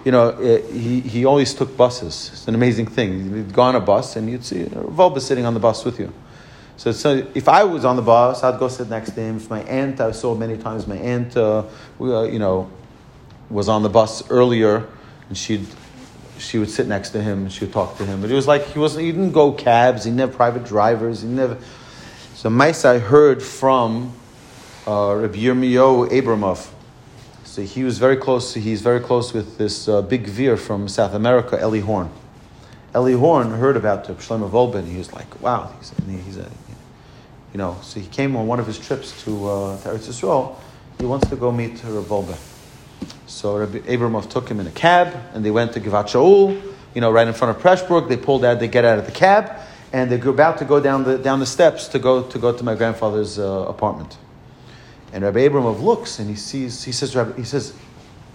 You 0.04 0.12
know, 0.12 0.30
eh, 0.30 0.62
he, 0.72 1.02
he 1.02 1.26
always 1.26 1.54
took 1.54 1.76
buses. 1.76 2.30
It's 2.34 2.48
an 2.48 2.56
amazing 2.56 2.88
thing. 2.88 3.34
He'd 3.34 3.54
go 3.54 3.62
on 3.64 3.76
a 3.76 3.80
bus 3.80 4.16
and 4.16 4.30
you'd 4.30 4.44
see 4.44 4.64
Wolbe 4.64 5.20
sitting 5.22 5.46
on 5.46 5.54
the 5.54 5.60
bus 5.60 5.84
with 5.86 6.00
you. 6.00 6.14
So, 6.78 6.92
so 6.92 7.28
if 7.34 7.50
I 7.50 7.64
was 7.64 7.86
on 7.86 7.96
the 7.96 8.02
bus, 8.04 8.44
I'd 8.44 8.60
go 8.60 8.68
sit 8.68 8.90
next 8.90 9.12
to 9.12 9.22
him. 9.22 9.38
If 9.38 9.50
my 9.50 9.62
aunt, 9.64 10.00
I 10.00 10.12
saw 10.12 10.36
many 10.36 10.58
times 10.58 10.86
my 10.88 10.98
aunt, 10.98 11.36
uh, 11.36 11.64
uh, 12.00 12.24
you 12.24 12.38
know, 12.40 12.70
was 13.50 13.68
on 13.68 13.82
the 13.82 13.90
bus 13.90 14.30
earlier, 14.30 14.88
and 15.28 15.38
she'd 15.38 15.66
she 16.40 16.60
would 16.60 16.70
sit 16.70 16.88
next 16.88 17.10
to 17.12 17.22
him 17.22 17.44
and 17.44 17.52
she 17.52 17.66
would 17.66 17.74
talk 17.74 17.98
to 17.98 18.06
him. 18.06 18.22
But 18.22 18.32
it 18.32 18.36
was 18.36 18.48
like 18.48 18.66
he 18.68 18.80
wasn't. 18.80 19.06
He 19.06 19.12
didn't 19.12 19.32
go 19.32 19.52
cabs. 19.52 20.04
He 20.04 20.16
have 20.18 20.34
private 20.34 20.66
drivers. 20.66 21.22
He 21.22 21.28
never. 21.28 21.58
So 22.36 22.50
Maisa 22.50 23.02
heard 23.02 23.42
from 23.42 24.14
uh, 24.86 25.16
Rabbi 25.16 25.38
Yirmiyahu 25.38 26.10
Abramov. 26.10 26.70
So 27.44 27.64
he 27.64 27.84
was 27.84 27.98
very 27.98 28.18
close. 28.18 28.54
He's 28.54 28.82
very 28.82 29.00
close 29.00 29.34
with 29.34 29.58
this 29.58 29.88
uh, 29.88 30.04
big 30.04 30.28
veer 30.28 30.58
from 30.58 30.88
South 30.88 31.14
America, 31.14 31.58
Eli 31.60 31.80
Horn. 31.80 32.12
Eli 32.96 33.14
Horn 33.14 33.52
heard 33.52 33.76
about 33.76 34.06
the 34.06 34.14
Shlomo 34.14 34.50
Wolbe. 34.50 34.88
He 34.88 34.98
was 34.98 35.12
like, 35.14 35.42
"Wow, 35.42 35.74
he's, 35.80 35.92
he's 36.26 36.38
a, 36.38 36.50
you 37.58 37.64
know." 37.64 37.78
So 37.82 38.00
he 38.00 38.08
came 38.08 38.36
on 38.36 38.46
one 38.46 38.60
of 38.60 38.68
his 38.68 38.78
trips 38.78 39.24
to 39.24 39.32
uh, 39.50 39.82
to 39.82 39.90
Eretz 39.90 40.08
Yisrael. 40.08 40.56
He 41.00 41.06
wants 41.06 41.28
to 41.30 41.36
go 41.36 41.52
meet 41.52 41.84
Rav 41.84 42.06
Wolbe. 42.06 42.38
So 43.26 43.58
Rabbi 43.58 43.80
Abramov 43.80 44.30
took 44.30 44.48
him 44.50 44.60
in 44.60 44.68
a 44.68 44.72
cab, 44.72 45.16
and 45.34 45.44
they 45.44 45.52
went 45.52 45.74
to 45.74 45.80
Givat 45.80 46.06
Shaul. 46.06 46.62
You 46.94 47.02
know, 47.02 47.12
right 47.12 47.28
in 47.28 47.34
front 47.34 47.58
of 47.58 47.62
Pressburg. 47.62 48.08
They 48.08 48.18
pulled 48.18 48.46
out. 48.46 48.60
They 48.60 48.68
get 48.68 48.86
out 48.86 49.00
of 49.00 49.06
the 49.06 49.12
cab 49.12 49.60
and 49.94 50.12
they're 50.12 50.30
about 50.30 50.58
to 50.58 50.66
go 50.66 50.80
down 50.80 51.04
the, 51.04 51.18
down 51.18 51.40
the 51.40 51.46
steps 51.46 51.88
to 51.88 52.00
go 52.00 52.24
to, 52.24 52.40
go 52.40 52.52
to 52.52 52.64
my 52.64 52.76
grandfather's 52.76 53.40
uh, 53.40 53.66
apartment. 53.68 54.18
And 55.14 55.24
Rabbi 55.24 55.40
Abramov 55.48 55.82
looks 55.82 56.20
and 56.20 56.30
he 56.30 56.36
sees, 56.36 56.84
he 56.84 56.92
says, 56.92 57.16
Rabbi, 57.16 57.38
he 57.38 57.44
says, 57.44 57.74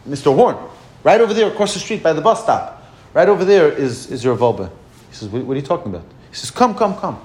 Mr. 0.08 0.34
Horn, 0.34 0.56
right 1.04 1.20
over 1.20 1.34
there 1.34 1.48
across 1.48 1.74
the 1.74 1.80
street 1.80 2.02
by 2.02 2.12
the 2.12 2.22
bus 2.22 2.42
stop, 2.42 2.82
right 3.12 3.28
over 3.28 3.44
there 3.44 3.70
is, 3.70 4.10
is 4.10 4.24
your 4.24 4.36
Wolbe. 4.36 4.70
He 5.10 5.14
says, 5.14 5.28
what, 5.28 5.44
what, 5.44 5.54
are 5.54 5.60
you 5.60 5.66
talking 5.66 5.94
about? 5.94 6.06
He 6.30 6.36
says, 6.36 6.50
come, 6.50 6.74
come, 6.74 6.96
come. 6.96 7.20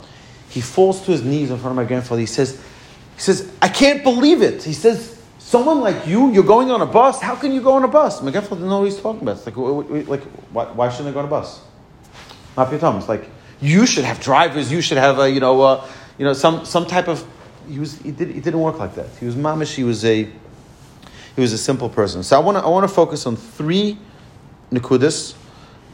He 0.49 0.61
falls 0.61 1.01
to 1.05 1.11
his 1.11 1.23
knees 1.23 1.51
in 1.51 1.57
front 1.57 1.71
of 1.71 1.75
my 1.75 1.83
grandfather. 1.83 2.21
He 2.21 2.25
says, 2.25 2.61
he 3.15 3.21
says, 3.21 3.51
I 3.61 3.67
can't 3.67 4.03
believe 4.03 4.41
it. 4.41 4.63
He 4.63 4.73
says, 4.73 5.21
someone 5.39 5.81
like 5.81 6.07
you, 6.07 6.31
you're 6.31 6.43
going 6.43 6.71
on 6.71 6.81
a 6.81 6.85
bus. 6.85 7.21
How 7.21 7.35
can 7.35 7.51
you 7.51 7.61
go 7.61 7.73
on 7.73 7.83
a 7.83 7.87
bus? 7.87 8.21
My 8.21 8.31
grandfather 8.31 8.61
didn't 8.61 8.69
know 8.69 8.79
what 8.79 8.91
he's 8.91 8.99
talking 8.99 9.21
about. 9.21 9.37
It's 9.37 9.45
like, 9.45 10.07
like 10.07 10.23
why, 10.51 10.65
why 10.65 10.89
shouldn't 10.89 11.09
I 11.09 11.11
go 11.11 11.19
on 11.19 11.25
a 11.25 11.29
bus? 11.29 11.61
Not 12.55 12.73
It's 12.73 13.09
like, 13.09 13.29
you 13.61 13.85
should 13.85 14.03
have 14.03 14.19
drivers. 14.19 14.71
You 14.71 14.81
should 14.81 14.97
have 14.97 15.19
a, 15.19 15.29
you 15.29 15.39
know, 15.39 15.61
uh, 15.61 15.87
you 16.17 16.25
know, 16.25 16.33
some, 16.33 16.65
some 16.65 16.85
type 16.85 17.07
of, 17.07 17.25
he 17.69 17.79
was, 17.79 17.97
he, 17.99 18.11
did, 18.11 18.29
he 18.29 18.39
didn't 18.39 18.59
work 18.59 18.79
like 18.79 18.95
that. 18.95 19.09
He 19.19 19.25
was 19.25 19.35
mamish. 19.35 19.75
He 19.75 19.83
was 19.83 20.03
a, 20.05 20.23
he 20.23 21.41
was 21.41 21.53
a 21.53 21.57
simple 21.57 21.87
person. 21.87 22.23
So 22.23 22.35
I 22.35 22.39
want 22.39 22.57
to, 22.57 22.63
I 22.63 22.67
want 22.67 22.87
to 22.87 22.93
focus 22.93 23.27
on 23.27 23.35
three 23.35 23.99
nikudas 24.71 25.35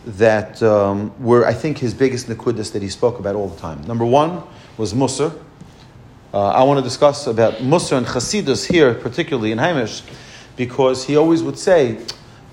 that 0.05 0.62
um, 0.62 1.13
were, 1.24 1.45
I 1.45 1.53
think, 1.53 1.77
his 1.77 1.93
biggest 1.93 2.27
nikudas 2.27 2.72
that 2.74 2.81
he 2.81 2.89
spoke 2.89 3.19
about 3.19 3.36
all 3.36 3.48
the 3.48 3.60
time. 3.60 3.81
Number 3.83 4.05
one 4.05 4.43
was 4.77 4.93
Musar. 4.93 5.38
Uh, 6.33 6.48
I 6.48 6.63
want 6.63 6.79
to 6.79 6.83
discuss 6.83 7.27
about 7.27 7.55
Musar 7.55 7.98
and 7.98 8.05
Chasidus 8.07 8.69
here, 8.69 8.93
particularly 8.95 9.51
in 9.51 9.60
Hamish, 9.60 10.01
because 10.57 11.05
he 11.05 11.15
always 11.15 11.43
would 11.43 11.60
say, 11.60 12.00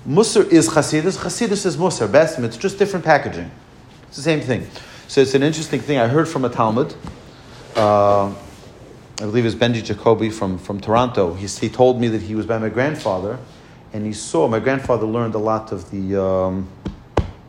Musar 0.07 0.47
is 0.49 0.69
Chasidus, 0.69 1.17
Chasidus 1.17 1.65
is 1.65 1.77
Musar, 1.77 2.07
Besim, 2.07 2.43
it's 2.43 2.57
just 2.57 2.79
different 2.79 3.05
packaging. 3.05 3.51
It's 4.07 4.17
the 4.17 4.23
same 4.23 4.41
thing. 4.41 4.67
So 5.07 5.21
it's 5.21 5.33
an 5.33 5.43
interesting 5.43 5.79
thing. 5.79 5.97
I 5.97 6.07
heard 6.07 6.27
from 6.27 6.45
a 6.45 6.49
Talmud, 6.49 6.95
uh, 7.75 8.27
I 8.27 8.33
believe 9.19 9.45
it 9.45 9.53
was 9.53 9.55
Benji 9.55 9.83
Jacoby 9.83 10.29
from, 10.29 10.57
from 10.57 10.79
Toronto. 10.79 11.33
He, 11.33 11.47
he 11.47 11.69
told 11.69 11.99
me 11.99 12.07
that 12.07 12.21
he 12.21 12.33
was 12.33 12.45
by 12.45 12.57
my 12.57 12.69
grandfather, 12.69 13.39
and 13.93 14.05
he 14.05 14.13
saw, 14.13 14.47
my 14.47 14.59
grandfather 14.59 15.05
learned 15.05 15.35
a 15.35 15.39
lot 15.39 15.71
of 15.71 15.91
the, 15.91 16.23
um, 16.23 16.67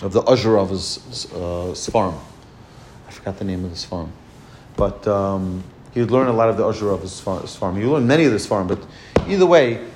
of 0.02 0.12
the 0.12 0.22
Uzher 0.22 0.60
of 0.60 0.70
his 0.70 0.98
uh, 1.32 1.72
Svarm. 1.74 2.18
I 3.08 3.10
forgot 3.12 3.38
the 3.38 3.44
name 3.44 3.64
of 3.64 3.70
the 3.70 3.76
Svarm. 3.76 4.10
But 4.76 5.06
um, 5.06 5.62
he 5.92 6.00
would 6.00 6.10
learn 6.10 6.26
a 6.26 6.32
lot 6.32 6.48
of 6.48 6.56
the 6.56 6.64
Uzher 6.64 6.92
of 6.92 7.02
his 7.02 7.20
farm. 7.20 7.76
He 7.76 7.84
learned 7.84 8.08
many 8.08 8.24
of 8.24 8.32
this 8.32 8.46
farm, 8.46 8.66
but 8.66 8.84
either 9.28 9.46
way, 9.46 9.86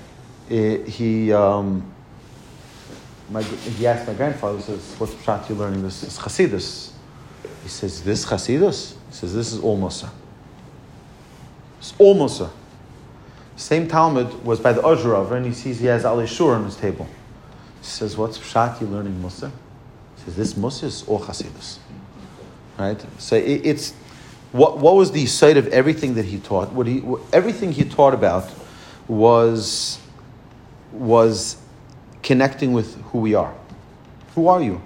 it, 0.48 0.86
he 0.86 1.32
um, 1.32 1.92
my, 3.30 3.42
he 3.42 3.86
asked 3.86 4.06
my 4.06 4.14
grandfather, 4.14 4.58
he 4.58 4.62
says, 4.62 4.94
"What's 4.98 5.14
pshat 5.14 5.48
you 5.48 5.56
learning 5.56 5.82
this? 5.82 6.04
It's 6.04 6.18
Chasidus." 6.18 6.92
He 7.64 7.68
says, 7.68 8.04
"This 8.04 8.24
Chasidus." 8.24 8.94
He 9.08 9.14
says, 9.14 9.34
"This 9.34 9.52
is 9.52 9.58
all 9.58 9.76
Musa. 9.76 10.10
It's 11.78 11.94
all 11.98 12.14
Musa." 12.14 12.50
Same 13.56 13.88
Talmud 13.88 14.44
was 14.44 14.60
by 14.60 14.72
the 14.72 14.82
Uzher 14.82 15.32
and 15.32 15.46
he 15.46 15.52
sees 15.52 15.80
he 15.80 15.86
has 15.86 16.04
Alei 16.04 16.28
Shur 16.28 16.54
on 16.54 16.64
his 16.64 16.76
table. 16.76 17.08
He 17.80 17.86
says, 17.86 18.16
"What's 18.16 18.38
pshat 18.38 18.80
you 18.80 18.86
learning 18.86 19.20
Musa?" 19.20 19.50
Says, 20.26 20.54
"This 20.54 20.82
is 20.82 21.04
all 21.08 21.20
Chasidus." 21.20 21.78
Right. 22.78 23.02
So 23.18 23.36
it, 23.36 23.64
it's 23.64 23.94
what, 24.52 24.78
what 24.78 24.96
was 24.96 25.12
the 25.12 25.26
site 25.26 25.56
of 25.56 25.66
everything 25.68 26.14
that 26.14 26.24
he 26.24 26.38
taught? 26.38 26.72
What 26.72 26.86
he, 26.86 27.02
everything 27.32 27.72
he 27.72 27.84
taught 27.84 28.14
about 28.14 28.50
was, 29.08 29.98
was 30.92 31.56
connecting 32.22 32.72
with 32.72 32.96
who 33.06 33.18
we 33.18 33.34
are. 33.34 33.54
Who 34.34 34.48
are 34.48 34.62
you? 34.62 34.80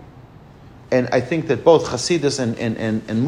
And 0.90 1.08
I 1.12 1.20
think 1.20 1.46
that 1.48 1.62
both 1.62 1.86
Chasidus 1.86 2.40
and, 2.40 2.58
and, 2.58 2.76
and, 2.78 3.02
and 3.08 3.24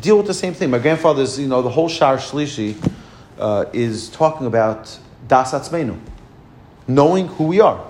deal 0.00 0.16
with 0.16 0.26
the 0.26 0.34
same 0.34 0.54
thing. 0.54 0.70
My 0.70 0.78
grandfather's, 0.78 1.38
you 1.38 1.48
know, 1.48 1.62
the 1.62 1.70
whole 1.70 1.88
Shar 1.88 2.16
Shlishi 2.16 2.76
uh, 3.38 3.64
is 3.72 4.08
talking 4.10 4.46
about 4.46 4.96
Das 5.26 5.52
Atzmeinu, 5.52 5.98
knowing 6.86 7.28
who 7.28 7.44
we 7.44 7.60
are. 7.60 7.84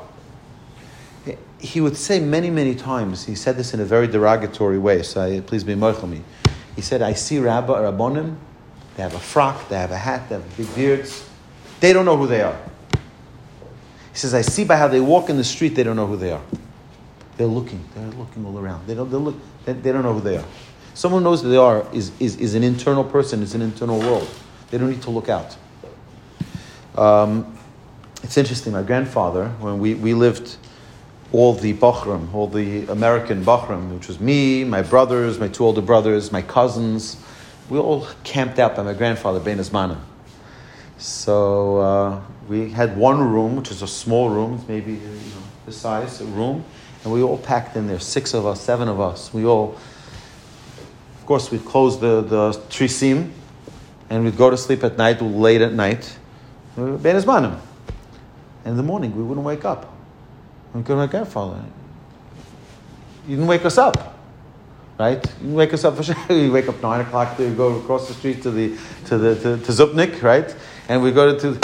He 1.59 1.81
would 1.81 1.97
say 1.97 2.21
many, 2.21 2.51
many 2.51 2.75
times, 2.75 3.25
he 3.25 3.35
said 3.35 3.57
this 3.57 3.73
in 3.73 3.81
a 3.81 3.85
very 3.85 4.07
derogatory 4.07 4.79
way, 4.79 5.03
so 5.03 5.23
I, 5.23 5.41
please 5.41 5.65
be 5.65 5.75
me. 5.75 6.23
He 6.77 6.83
said, 6.83 7.01
I 7.03 7.15
see 7.15 7.39
Rabbi 7.39 7.73
or 7.73 7.91
Rabbonim, 7.91 8.37
they 8.97 9.03
have 9.03 9.15
a 9.15 9.21
frock, 9.21 9.69
they 9.69 9.77
have 9.77 9.91
a 9.91 9.97
hat, 9.97 10.29
they 10.29 10.37
have 10.37 10.57
big 10.57 10.73
beards. 10.75 11.29
They 11.81 11.93
don't 11.93 12.05
know 12.05 12.17
who 12.17 12.27
they 12.27 12.43
are. 12.43 12.57
He 14.13 14.19
says, 14.19 14.35
I 14.35 14.43
see 14.43 14.65
by 14.65 14.77
how 14.77 14.89
they 14.89 15.01
walk 15.01 15.29
in 15.29 15.37
the 15.37 15.45
street, 15.45 15.75
they 15.75 15.83
don't 15.83 15.97
know 15.97 16.07
who 16.07 16.17
they 16.17 16.31
are. 16.31 16.43
They're 17.37 17.47
looking, 17.47 17.85
they're 17.95 18.07
looking 18.07 18.47
all 18.47 18.59
around. 18.59 18.87
They 18.87 18.95
don't, 18.95 19.11
they 19.11 19.17
look, 19.17 19.37
they, 19.65 19.73
they 19.73 19.91
don't 19.91 20.05
know 20.05 20.15
who 20.15 20.21
they 20.21 20.37
are. 20.37 20.45
Someone 20.95 21.25
knows 21.25 21.43
who 21.43 21.51
they 21.51 21.57
are 21.57 21.85
is, 21.93 22.13
is, 22.21 22.37
is 22.37 22.55
an 22.55 22.63
internal 22.63 23.03
person, 23.03 23.43
it's 23.43 23.55
an 23.55 23.63
internal 23.63 23.99
world. 23.99 24.29
They 24.71 24.79
don't 24.79 24.91
need 24.91 25.03
to 25.03 25.11
look 25.11 25.29
out. 25.29 25.57
Um, 26.97 27.59
it's 28.23 28.37
interesting, 28.39 28.73
my 28.73 28.83
grandfather, 28.83 29.49
when 29.59 29.81
we, 29.81 29.95
we 29.95 30.15
lived 30.15 30.57
all 31.35 31.53
the 31.53 31.75
Bachram, 31.75 32.33
all 32.33 32.47
the 32.47 32.87
American 32.87 33.45
Bachram, 33.45 33.93
which 33.93 34.07
was 34.07 34.21
me, 34.21 34.63
my 34.63 34.83
brothers, 34.83 35.41
my 35.41 35.49
two 35.49 35.65
older 35.65 35.83
brothers, 35.83 36.31
my 36.31 36.43
cousins. 36.43 37.17
We 37.69 37.77
all 37.77 38.07
camped 38.23 38.61
out 38.61 38.77
by 38.77 38.85
my 38.85 38.93
grandfather, 38.93 39.41
Ben 39.41 39.59
Azmana. 39.59 39.99
So 40.97 41.79
uh, 41.79 42.21
we 42.49 42.71
had 42.71 42.97
one 42.97 43.19
room, 43.33 43.57
which 43.57 43.73
is 43.73 43.83
a 43.83 43.89
small 43.89 44.31
room, 44.31 44.65
maybe 44.69 44.93
you 44.93 44.99
know, 44.99 45.43
this 45.67 45.77
size, 45.77 46.21
a 46.21 46.25
room, 46.25 46.65
and 47.03 47.13
we 47.13 47.21
all 47.21 47.39
packed 47.39 47.75
in 47.75 47.89
there, 47.89 47.99
six 47.99 48.33
of 48.33 48.47
us, 48.47 48.61
seven 48.61 48.87
of 48.87 49.01
us. 49.01 49.35
We 49.35 49.45
all, 49.45 49.77
of 51.19 51.27
course, 51.27 51.51
we'd 51.51 51.65
close 51.65 51.99
the, 51.99 52.21
the 52.21 52.53
trisim, 52.71 53.33
and 54.09 54.25
we'd 54.25 54.37
go 54.37 54.51
to 54.51 54.57
sleep 54.57 54.85
at 54.85 54.97
night, 54.97 55.21
late 55.21 55.63
at 55.63 55.73
night, 55.73 56.17
Ben 56.77 57.17
Azmanim. 57.17 57.59
And 58.65 58.71
in 58.71 58.77
the 58.77 58.85
morning, 58.85 59.17
we 59.17 59.25
wouldn't 59.25 59.45
wake 59.45 59.65
up. 59.65 59.94
I'm 60.75 60.83
going 60.83 60.99
to 60.99 61.07
my 61.07 61.09
grandfather. 61.11 61.63
You 63.29 63.37
didn't 63.37 63.47
wake 63.47 63.65
us 63.65 63.79
up, 63.79 64.19
right? 64.99 65.25
You 65.41 65.55
wake 65.55 65.73
us 65.73 65.85
up 65.85 65.97
for 65.97 66.03
sure. 66.03 66.17
You 66.31 66.51
wake 66.51 66.69
up 66.69 66.83
nine 66.83 67.01
o'clock 67.01 67.37
to 67.37 67.55
go 67.55 67.79
across 67.79 68.09
the 68.09 68.15
street 68.15 68.43
to 68.43 68.51
the 68.51 68.77
to 69.07 69.17
the 69.17 69.35
to, 69.37 69.65
to 69.65 69.73
Zupnik, 69.73 70.21
right? 70.21 70.55
And 70.89 71.01
we 71.01 71.13
go 71.13 71.39
to, 71.39 71.59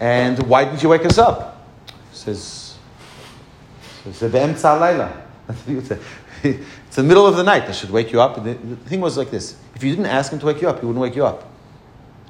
and 0.00 0.40
why 0.44 0.64
didn't 0.64 0.82
you 0.82 0.88
wake 0.88 1.04
us 1.04 1.18
up? 1.18 1.68
Says, 2.12 2.78
says 4.04 4.22
It's 6.44 6.96
the 6.96 7.02
middle 7.02 7.26
of 7.26 7.36
the 7.36 7.42
night. 7.42 7.64
I 7.64 7.72
should 7.72 7.90
wake 7.90 8.12
you 8.12 8.20
up. 8.20 8.42
The 8.42 8.54
thing 8.54 9.00
was 9.00 9.18
like 9.18 9.30
this: 9.30 9.56
if 9.74 9.82
you 9.82 9.90
didn't 9.90 10.06
ask 10.06 10.32
him 10.32 10.38
to 10.38 10.46
wake 10.46 10.62
you 10.62 10.68
up, 10.68 10.80
he 10.80 10.86
wouldn't 10.86 11.02
wake 11.02 11.16
you 11.16 11.26
up. 11.26 11.48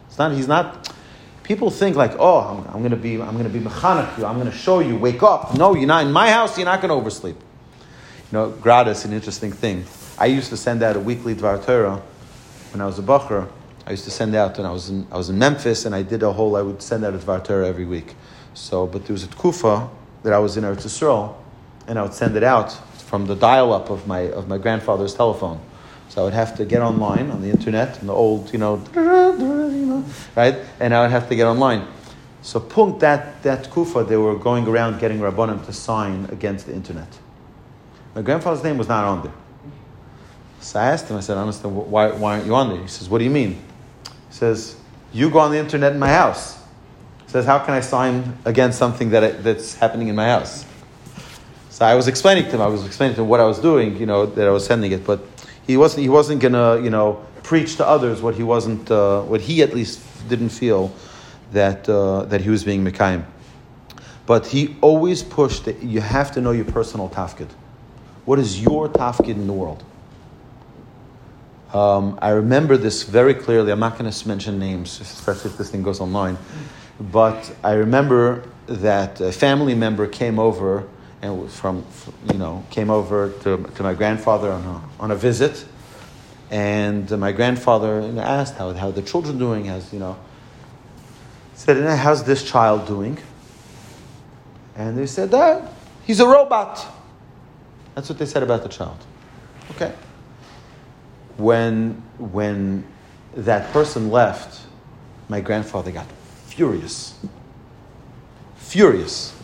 It's 0.08 0.18
not. 0.18 0.32
He's 0.32 0.48
not 0.48 0.92
people 1.42 1.70
think 1.70 1.96
like, 1.96 2.12
oh, 2.18 2.38
I'm, 2.38 2.66
I'm 2.74 2.80
going 2.80 2.90
to 2.90 2.96
be, 2.96 3.20
I'm 3.20 3.32
going 3.32 3.44
to 3.44 3.50
be 3.50 3.60
mechanic 3.60 4.18
you. 4.18 4.24
I'm 4.24 4.38
going 4.38 4.50
to 4.50 4.56
show 4.56 4.80
you. 4.80 4.96
Wake 4.96 5.22
up. 5.22 5.56
No, 5.56 5.74
you're 5.74 5.86
not 5.86 6.06
in 6.06 6.12
my 6.12 6.30
house. 6.30 6.56
You're 6.56 6.66
not 6.66 6.80
going 6.80 6.90
to 6.90 6.94
oversleep. 6.94 7.36
You 7.36 8.38
know, 8.38 8.50
gratis, 8.50 9.04
an 9.04 9.12
interesting 9.12 9.52
thing. 9.52 9.84
I 10.18 10.26
used 10.26 10.50
to 10.50 10.56
send 10.56 10.82
out 10.82 10.96
a 10.96 11.00
weekly 11.00 11.34
Dvar 11.34 11.64
Torah 11.64 12.02
when 12.72 12.80
I 12.80 12.86
was 12.86 12.98
a 12.98 13.02
bacher. 13.02 13.48
I 13.86 13.90
used 13.90 14.04
to 14.04 14.10
send 14.10 14.34
out, 14.34 14.58
and 14.58 14.66
I 14.66 14.70
was 14.70 14.90
in, 14.90 15.06
I 15.10 15.16
was 15.16 15.28
in 15.28 15.38
Memphis, 15.38 15.84
and 15.84 15.94
I 15.94 16.02
did 16.02 16.22
a 16.22 16.32
whole. 16.32 16.54
I 16.56 16.62
would 16.62 16.80
send 16.80 17.04
out 17.04 17.14
a 17.14 17.18
Dvar 17.18 17.42
Torah 17.44 17.66
every 17.66 17.84
week. 17.84 18.14
So, 18.54 18.86
but 18.86 19.06
there 19.06 19.12
was 19.12 19.24
a 19.24 19.28
tkufa 19.28 19.90
that 20.22 20.32
I 20.32 20.38
was 20.38 20.56
in 20.56 20.64
Eretz 20.64 20.84
Yisrael, 20.84 21.34
and 21.88 21.98
I 21.98 22.02
would 22.02 22.14
send 22.14 22.36
it 22.36 22.44
out 22.44 22.72
from 22.98 23.26
the 23.26 23.34
dial-up 23.34 23.90
of 23.90 24.06
my 24.06 24.20
of 24.30 24.48
my 24.48 24.58
grandfather's 24.58 25.14
telephone. 25.14 25.60
So 26.12 26.20
I 26.20 26.24
would 26.24 26.34
have 26.34 26.54
to 26.58 26.66
get 26.66 26.82
online 26.82 27.30
on 27.30 27.40
the 27.40 27.48
internet, 27.48 27.98
and 28.00 28.06
the 28.10 28.12
old, 28.12 28.52
you 28.52 28.58
know, 28.58 28.76
right? 30.36 30.56
And 30.78 30.94
I 30.94 31.00
would 31.00 31.10
have 31.10 31.26
to 31.30 31.34
get 31.34 31.46
online. 31.46 31.88
So 32.42 32.60
Punk, 32.60 33.00
that, 33.00 33.42
that 33.44 33.70
kufa, 33.70 34.04
they 34.04 34.18
were 34.18 34.36
going 34.36 34.68
around 34.68 35.00
getting 35.00 35.20
Rabbanim 35.20 35.64
to 35.64 35.72
sign 35.72 36.26
against 36.26 36.66
the 36.66 36.74
internet. 36.74 37.08
My 38.14 38.20
grandfather's 38.20 38.62
name 38.62 38.76
was 38.76 38.88
not 38.88 39.06
on 39.06 39.22
there. 39.22 39.32
So 40.60 40.80
I 40.80 40.88
asked 40.88 41.08
him, 41.08 41.16
I 41.16 41.20
said, 41.20 41.38
I 41.38 41.40
understand, 41.40 41.74
why, 41.74 42.10
why 42.10 42.34
aren't 42.34 42.44
you 42.44 42.54
on 42.56 42.68
there? 42.68 42.82
He 42.82 42.88
says, 42.88 43.08
what 43.08 43.16
do 43.16 43.24
you 43.24 43.30
mean? 43.30 43.52
He 44.04 44.34
says, 44.34 44.76
you 45.14 45.30
go 45.30 45.38
on 45.38 45.50
the 45.50 45.58
internet 45.58 45.94
in 45.94 45.98
my 45.98 46.10
house. 46.10 46.58
He 47.24 47.30
says, 47.30 47.46
how 47.46 47.58
can 47.60 47.72
I 47.72 47.80
sign 47.80 48.36
against 48.44 48.78
something 48.78 49.08
that 49.12 49.24
I, 49.24 49.30
that's 49.30 49.76
happening 49.76 50.08
in 50.08 50.14
my 50.14 50.26
house? 50.26 50.66
So 51.70 51.86
I 51.86 51.94
was 51.94 52.06
explaining 52.06 52.44
to 52.44 52.50
him, 52.50 52.60
I 52.60 52.66
was 52.66 52.84
explaining 52.84 53.16
to 53.16 53.22
him 53.22 53.28
what 53.28 53.40
I 53.40 53.46
was 53.46 53.60
doing, 53.60 53.96
you 53.96 54.04
know, 54.04 54.26
that 54.26 54.46
I 54.46 54.50
was 54.50 54.66
sending 54.66 54.92
it, 54.92 55.06
but 55.06 55.31
he 55.66 55.76
wasn't 55.76 56.02
he 56.02 56.08
wasn't 56.08 56.40
gonna 56.40 56.80
you 56.80 56.90
know 56.90 57.24
preach 57.42 57.76
to 57.76 57.86
others 57.86 58.22
what 58.22 58.34
he 58.34 58.42
wasn't 58.42 58.90
uh, 58.90 59.22
what 59.22 59.40
he 59.40 59.62
at 59.62 59.74
least 59.74 60.00
didn't 60.28 60.50
feel 60.50 60.92
that 61.52 61.88
uh, 61.88 62.22
that 62.24 62.40
he 62.40 62.50
was 62.50 62.64
being 62.64 62.84
mekayim. 62.84 63.24
But 64.26 64.46
he 64.46 64.76
always 64.80 65.22
pushed 65.22 65.64
that 65.64 65.82
you 65.82 66.00
have 66.00 66.32
to 66.32 66.40
know 66.40 66.52
your 66.52 66.64
personal 66.64 67.08
tafkid. 67.08 67.48
What 68.24 68.38
is 68.38 68.62
your 68.62 68.88
tafkid 68.88 69.30
in 69.30 69.46
the 69.46 69.52
world? 69.52 69.82
Um, 71.74 72.18
I 72.22 72.30
remember 72.30 72.76
this 72.76 73.02
very 73.02 73.34
clearly. 73.34 73.72
I'm 73.72 73.80
not 73.80 73.98
going 73.98 74.10
to 74.10 74.28
mention 74.28 74.58
names, 74.58 75.00
especially 75.00 75.50
if 75.50 75.58
this 75.58 75.70
thing 75.70 75.82
goes 75.82 76.00
online. 76.00 76.36
But 77.00 77.54
I 77.64 77.72
remember 77.72 78.44
that 78.66 79.20
a 79.20 79.32
family 79.32 79.74
member 79.74 80.06
came 80.06 80.38
over 80.38 80.86
and 81.22 81.50
from, 81.50 81.86
you 82.32 82.38
know, 82.38 82.66
came 82.70 82.90
over 82.90 83.30
to, 83.42 83.56
to 83.56 83.82
my 83.82 83.94
grandfather 83.94 84.50
on 84.50 84.64
a, 84.64 84.82
on 85.00 85.10
a 85.12 85.16
visit. 85.16 85.64
And 86.50 87.10
my 87.18 87.32
grandfather 87.32 88.02
asked 88.18 88.56
how, 88.56 88.72
how 88.72 88.90
the 88.90 89.00
children 89.00 89.38
doing, 89.38 89.68
as 89.68 89.92
you 89.92 90.00
know, 90.00 90.18
said, 91.54 91.82
how's 91.98 92.24
this 92.24 92.42
child 92.44 92.86
doing? 92.86 93.18
And 94.74 94.98
they 94.98 95.06
said, 95.06 95.30
that 95.30 95.72
he's 96.04 96.20
a 96.20 96.26
robot. 96.26 96.84
That's 97.94 98.08
what 98.08 98.18
they 98.18 98.26
said 98.26 98.42
about 98.42 98.62
the 98.62 98.68
child. 98.68 98.98
Okay. 99.70 99.94
When, 101.36 102.02
when 102.18 102.84
that 103.34 103.72
person 103.72 104.10
left, 104.10 104.66
my 105.28 105.40
grandfather 105.40 105.92
got 105.92 106.06
furious. 106.46 107.18
Furious. 108.56 109.34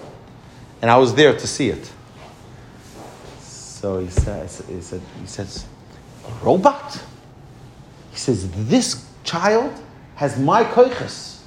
And 0.80 0.90
I 0.90 0.97
was 0.97 1.14
there 1.14 1.32
to 1.32 1.47
see 1.47 1.70
it. 1.70 1.90
So 3.40 4.00
he 4.00 4.08
said, 4.08 4.49
he 4.68 4.80
said, 4.80 5.00
he 5.20 5.26
says, 5.26 5.66
a 6.26 6.44
robot? 6.44 7.00
He 8.11 8.18
says, 8.18 8.50
this 8.68 9.08
child 9.25 9.73
has 10.16 10.38
my 10.38 10.64
koiches. 10.64 11.40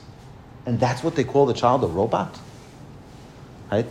And 0.65 0.79
that's 0.79 1.03
what 1.03 1.15
they 1.15 1.23
call 1.23 1.45
the 1.45 1.53
child 1.53 1.83
a 1.83 1.87
robot? 1.87 2.39
Right? 3.71 3.87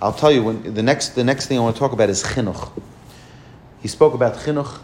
I'll 0.00 0.12
tell 0.12 0.32
you 0.32 0.42
when 0.42 0.74
the 0.74 0.82
next 0.82 1.10
the 1.10 1.22
next 1.22 1.46
thing 1.46 1.58
I 1.58 1.60
want 1.62 1.76
to 1.76 1.80
talk 1.80 1.92
about 1.92 2.10
is 2.10 2.22
chinuch. 2.22 2.72
He 3.80 3.88
spoke 3.88 4.14
about 4.14 4.34
chinuch. 4.34 4.80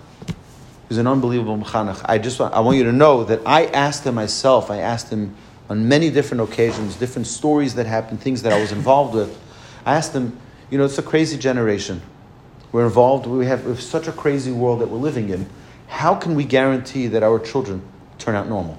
He's 0.88 0.98
an 0.98 1.06
unbelievable 1.06 1.58
mechanech. 1.58 2.00
I 2.04 2.18
just 2.18 2.40
want, 2.40 2.54
I 2.54 2.60
want 2.60 2.78
you 2.78 2.84
to 2.84 2.92
know 2.92 3.24
that 3.24 3.40
I 3.44 3.66
asked 3.66 4.04
him 4.04 4.14
myself. 4.14 4.70
I 4.70 4.78
asked 4.78 5.10
him 5.10 5.34
on 5.68 5.88
many 5.88 6.10
different 6.10 6.42
occasions, 6.42 6.96
different 6.96 7.26
stories 7.26 7.74
that 7.74 7.86
happened, 7.86 8.20
things 8.20 8.42
that 8.42 8.52
I 8.52 8.60
was 8.60 8.72
involved 8.72 9.14
with. 9.14 9.38
I 9.88 9.94
asked 9.94 10.12
them, 10.12 10.38
you 10.68 10.76
know, 10.76 10.84
it's 10.84 10.98
a 10.98 11.02
crazy 11.02 11.38
generation. 11.38 12.02
We're 12.72 12.84
involved. 12.84 13.26
We 13.26 13.46
have, 13.46 13.80
such 13.80 14.06
a 14.06 14.12
crazy 14.12 14.52
world 14.52 14.82
that 14.82 14.90
we're 14.90 14.98
living 14.98 15.30
in. 15.30 15.48
How 15.86 16.14
can 16.14 16.34
we 16.34 16.44
guarantee 16.44 17.06
that 17.06 17.22
our 17.22 17.38
children 17.38 17.80
turn 18.18 18.34
out 18.34 18.50
normal? 18.50 18.78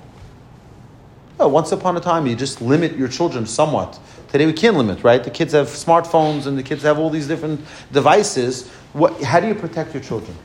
Well, 1.39 1.49
once 1.49 1.71
upon 1.71 1.97
a 1.97 1.99
time, 1.99 2.27
you 2.27 2.35
just 2.35 2.61
limit 2.61 2.95
your 2.95 3.07
children 3.07 3.47
somewhat. 3.47 3.99
Today 4.27 4.45
we 4.45 4.53
can't 4.53 4.77
limit, 4.77 5.03
right? 5.03 5.23
The 5.23 5.31
kids 5.31 5.53
have 5.53 5.65
smartphones 5.69 6.45
and 6.45 6.55
the 6.55 6.61
kids 6.61 6.83
have 6.83 6.99
all 6.99 7.09
these 7.09 7.27
different 7.27 7.61
devices. 7.91 8.69
What, 8.93 9.19
how 9.23 9.39
do 9.39 9.47
you 9.47 9.55
protect 9.55 9.95
your 9.95 10.03
children? 10.03 10.37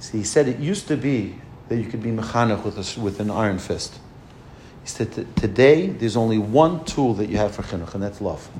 See, 0.00 0.18
he 0.18 0.24
said 0.24 0.48
it 0.48 0.58
used 0.58 0.88
to 0.88 0.96
be 0.96 1.36
that 1.68 1.76
you 1.76 1.84
could 1.84 2.02
be 2.02 2.10
mechanech 2.10 2.64
with, 2.64 2.76
a, 2.76 3.00
with 3.00 3.20
an 3.20 3.30
iron 3.30 3.60
fist. 3.60 4.00
He 4.82 4.88
said 4.88 5.12
today 5.36 5.86
there's 5.86 6.16
only 6.16 6.38
one 6.38 6.84
tool 6.84 7.14
that 7.14 7.30
you 7.30 7.36
have 7.36 7.54
for 7.54 7.62
chinuch, 7.62 7.94
and 7.94 8.02
that's 8.02 8.20
love. 8.20 8.50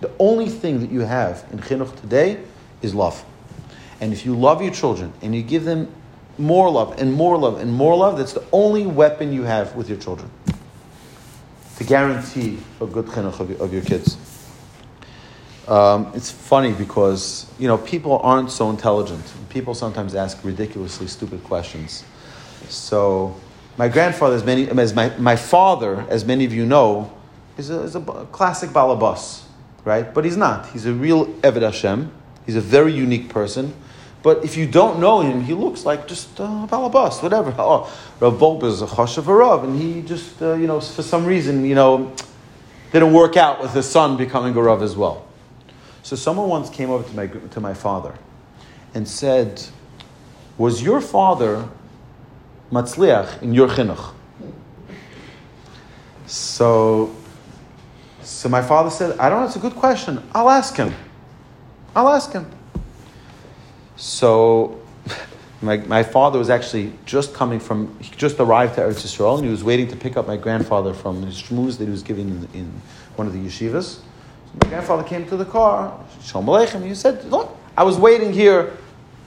The 0.00 0.10
only 0.18 0.48
thing 0.48 0.80
that 0.80 0.90
you 0.90 1.00
have 1.00 1.44
in 1.50 1.58
chinuch 1.58 1.98
today 2.00 2.40
is 2.82 2.94
love. 2.94 3.24
And 4.00 4.12
if 4.12 4.26
you 4.26 4.36
love 4.36 4.60
your 4.60 4.72
children 4.72 5.12
and 5.22 5.34
you 5.34 5.42
give 5.42 5.64
them 5.64 5.92
more 6.38 6.70
love 6.70 6.98
and 6.98 7.12
more 7.12 7.38
love 7.38 7.60
and 7.60 7.72
more 7.72 7.96
love, 7.96 8.18
that's 8.18 8.34
the 8.34 8.44
only 8.52 8.86
weapon 8.86 9.32
you 9.32 9.44
have 9.44 9.74
with 9.74 9.88
your 9.88 9.98
children 9.98 10.30
to 11.76 11.84
guarantee 11.84 12.58
a 12.80 12.86
good 12.86 13.06
chinuch 13.06 13.40
of 13.40 13.50
your, 13.50 13.62
of 13.62 13.72
your 13.72 13.82
kids. 13.82 14.16
Um, 15.68 16.12
it's 16.14 16.30
funny 16.30 16.72
because 16.72 17.50
you 17.58 17.66
know 17.66 17.76
people 17.78 18.18
aren't 18.18 18.50
so 18.50 18.70
intelligent. 18.70 19.24
People 19.48 19.74
sometimes 19.74 20.14
ask 20.14 20.42
ridiculously 20.44 21.08
stupid 21.08 21.42
questions. 21.42 22.04
So, 22.68 23.34
my 23.76 23.88
grandfather, 23.88 24.36
as 24.36 24.44
many 24.44 24.68
as 24.68 24.94
my, 24.94 25.16
my 25.18 25.36
father, 25.36 26.06
as 26.08 26.24
many 26.24 26.44
of 26.44 26.52
you 26.52 26.64
know, 26.64 27.12
is 27.58 27.70
a, 27.70 27.80
is 27.80 27.96
a 27.96 28.00
classic 28.00 28.70
balabas, 28.70 29.42
right? 29.86 30.12
But 30.12 30.24
he's 30.24 30.36
not. 30.36 30.66
He's 30.66 30.84
a 30.84 30.92
real 30.92 31.26
Eved 31.40 31.62
Hashem. 31.62 32.12
He's 32.44 32.56
a 32.56 32.60
very 32.60 32.92
unique 32.92 33.30
person. 33.30 33.72
But 34.22 34.44
if 34.44 34.56
you 34.56 34.66
don't 34.66 34.98
know 34.98 35.20
him, 35.20 35.42
he 35.42 35.54
looks 35.54 35.86
like 35.86 36.08
just 36.08 36.40
uh, 36.40 36.66
balabas, 36.68 37.22
whatever. 37.22 37.54
Oh, 37.58 37.90
Rav 38.18 38.34
Wolbe 38.34 38.64
is 38.64 38.82
a 38.82 38.86
chashav 38.86 39.26
Rav, 39.28 39.62
and 39.62 39.80
he 39.80 40.02
just, 40.02 40.42
uh, 40.42 40.54
you 40.54 40.66
know, 40.66 40.80
for 40.80 41.02
some 41.02 41.24
reason, 41.24 41.64
you 41.64 41.76
know, 41.76 42.12
didn't 42.92 43.12
work 43.12 43.36
out 43.36 43.62
with 43.62 43.72
his 43.72 43.88
son 43.88 44.16
becoming 44.16 44.56
a 44.56 44.60
Rav 44.60 44.82
as 44.82 44.96
well. 44.96 45.24
So 46.02 46.16
someone 46.16 46.48
once 46.48 46.68
came 46.68 46.90
over 46.90 47.08
to 47.08 47.16
my, 47.16 47.26
to 47.28 47.60
my 47.60 47.72
father 47.72 48.14
and 48.92 49.06
said, 49.06 49.62
Was 50.58 50.82
your 50.82 51.00
father 51.00 51.68
matzliach 52.72 53.42
in 53.42 53.54
your 53.54 53.68
chinuch? 53.68 54.12
So, 56.26 57.14
so 58.26 58.48
my 58.48 58.60
father 58.60 58.90
said, 58.90 59.16
I 59.20 59.28
don't 59.28 59.40
know, 59.40 59.46
it's 59.46 59.54
a 59.54 59.60
good 59.60 59.76
question. 59.76 60.20
I'll 60.34 60.50
ask 60.50 60.74
him. 60.76 60.92
I'll 61.94 62.08
ask 62.08 62.32
him. 62.32 62.50
So 63.94 64.80
my, 65.62 65.76
my 65.76 66.02
father 66.02 66.36
was 66.36 66.50
actually 66.50 66.92
just 67.04 67.34
coming 67.34 67.60
from, 67.60 67.96
he 68.00 68.12
just 68.16 68.40
arrived 68.40 68.74
to 68.74 68.80
Eretz 68.80 69.06
Yisrael, 69.06 69.36
and 69.36 69.44
he 69.44 69.50
was 69.50 69.62
waiting 69.62 69.86
to 69.88 69.96
pick 69.96 70.16
up 70.16 70.26
my 70.26 70.36
grandfather 70.36 70.92
from 70.92 71.22
his 71.22 71.40
shmooze 71.40 71.78
that 71.78 71.84
he 71.84 71.90
was 71.90 72.02
giving 72.02 72.28
in, 72.28 72.48
in 72.52 72.82
one 73.14 73.28
of 73.28 73.32
the 73.32 73.38
yeshivas. 73.38 73.94
So 73.94 74.02
my 74.64 74.70
grandfather 74.70 75.04
came 75.04 75.24
to 75.28 75.36
the 75.36 75.44
car, 75.44 75.96
Shalom 76.20 76.46
Aleichem, 76.46 76.84
he 76.84 76.96
said, 76.96 77.24
look, 77.26 77.56
I 77.76 77.84
was 77.84 77.96
waiting 77.96 78.32
here 78.32 78.76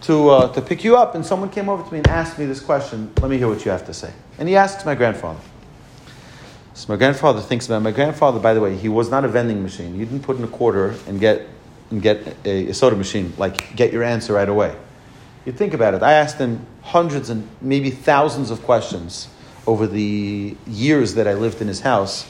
to, 0.02 0.30
uh, 0.30 0.54
to 0.54 0.62
pick 0.62 0.84
you 0.84 0.98
up, 0.98 1.16
and 1.16 1.26
someone 1.26 1.50
came 1.50 1.70
over 1.70 1.84
to 1.84 1.92
me 1.94 2.00
and 2.00 2.08
asked 2.08 2.38
me 2.38 2.46
this 2.46 2.60
question. 2.60 3.14
Let 3.22 3.32
me 3.32 3.38
hear 3.38 3.48
what 3.48 3.64
you 3.64 3.72
have 3.72 3.86
to 3.86 3.94
say. 3.94 4.12
And 4.38 4.50
he 4.50 4.58
asks 4.58 4.86
my 4.86 4.94
grandfather. 4.94 5.40
So 6.80 6.94
my 6.94 6.96
grandfather 6.96 7.42
thinks 7.42 7.66
about 7.66 7.82
my 7.82 7.92
grandfather. 7.92 8.40
By 8.40 8.54
the 8.54 8.62
way, 8.62 8.74
he 8.74 8.88
was 8.88 9.12
not 9.12 9.26
a 9.26 9.28
vending 9.28 9.62
machine. 9.62 10.00
You 10.00 10.06
didn't 10.06 10.24
put 10.24 10.38
in 10.38 10.46
a 10.46 10.48
quarter 10.48 10.96
and 11.08 11.20
get 11.20 11.46
and 11.92 12.02
get 12.02 12.38
a, 12.46 12.70
a 12.70 12.74
soda 12.74 12.96
machine, 12.96 13.34
like 13.38 13.76
get 13.76 13.92
your 13.92 14.02
answer 14.02 14.32
right 14.32 14.48
away. 14.48 14.74
You 15.46 15.52
think 15.52 15.74
about 15.74 15.94
it. 15.94 16.04
I 16.04 16.14
asked 16.14 16.38
him 16.38 16.66
hundreds 16.82 17.30
and 17.30 17.46
maybe 17.60 17.90
thousands 17.90 18.50
of 18.50 18.64
questions 18.64 19.28
over 19.68 19.88
the 19.88 20.56
years 20.68 21.16
that 21.16 21.28
I 21.28 21.34
lived 21.34 21.60
in 21.60 21.68
his 21.68 21.82
house, 21.82 22.26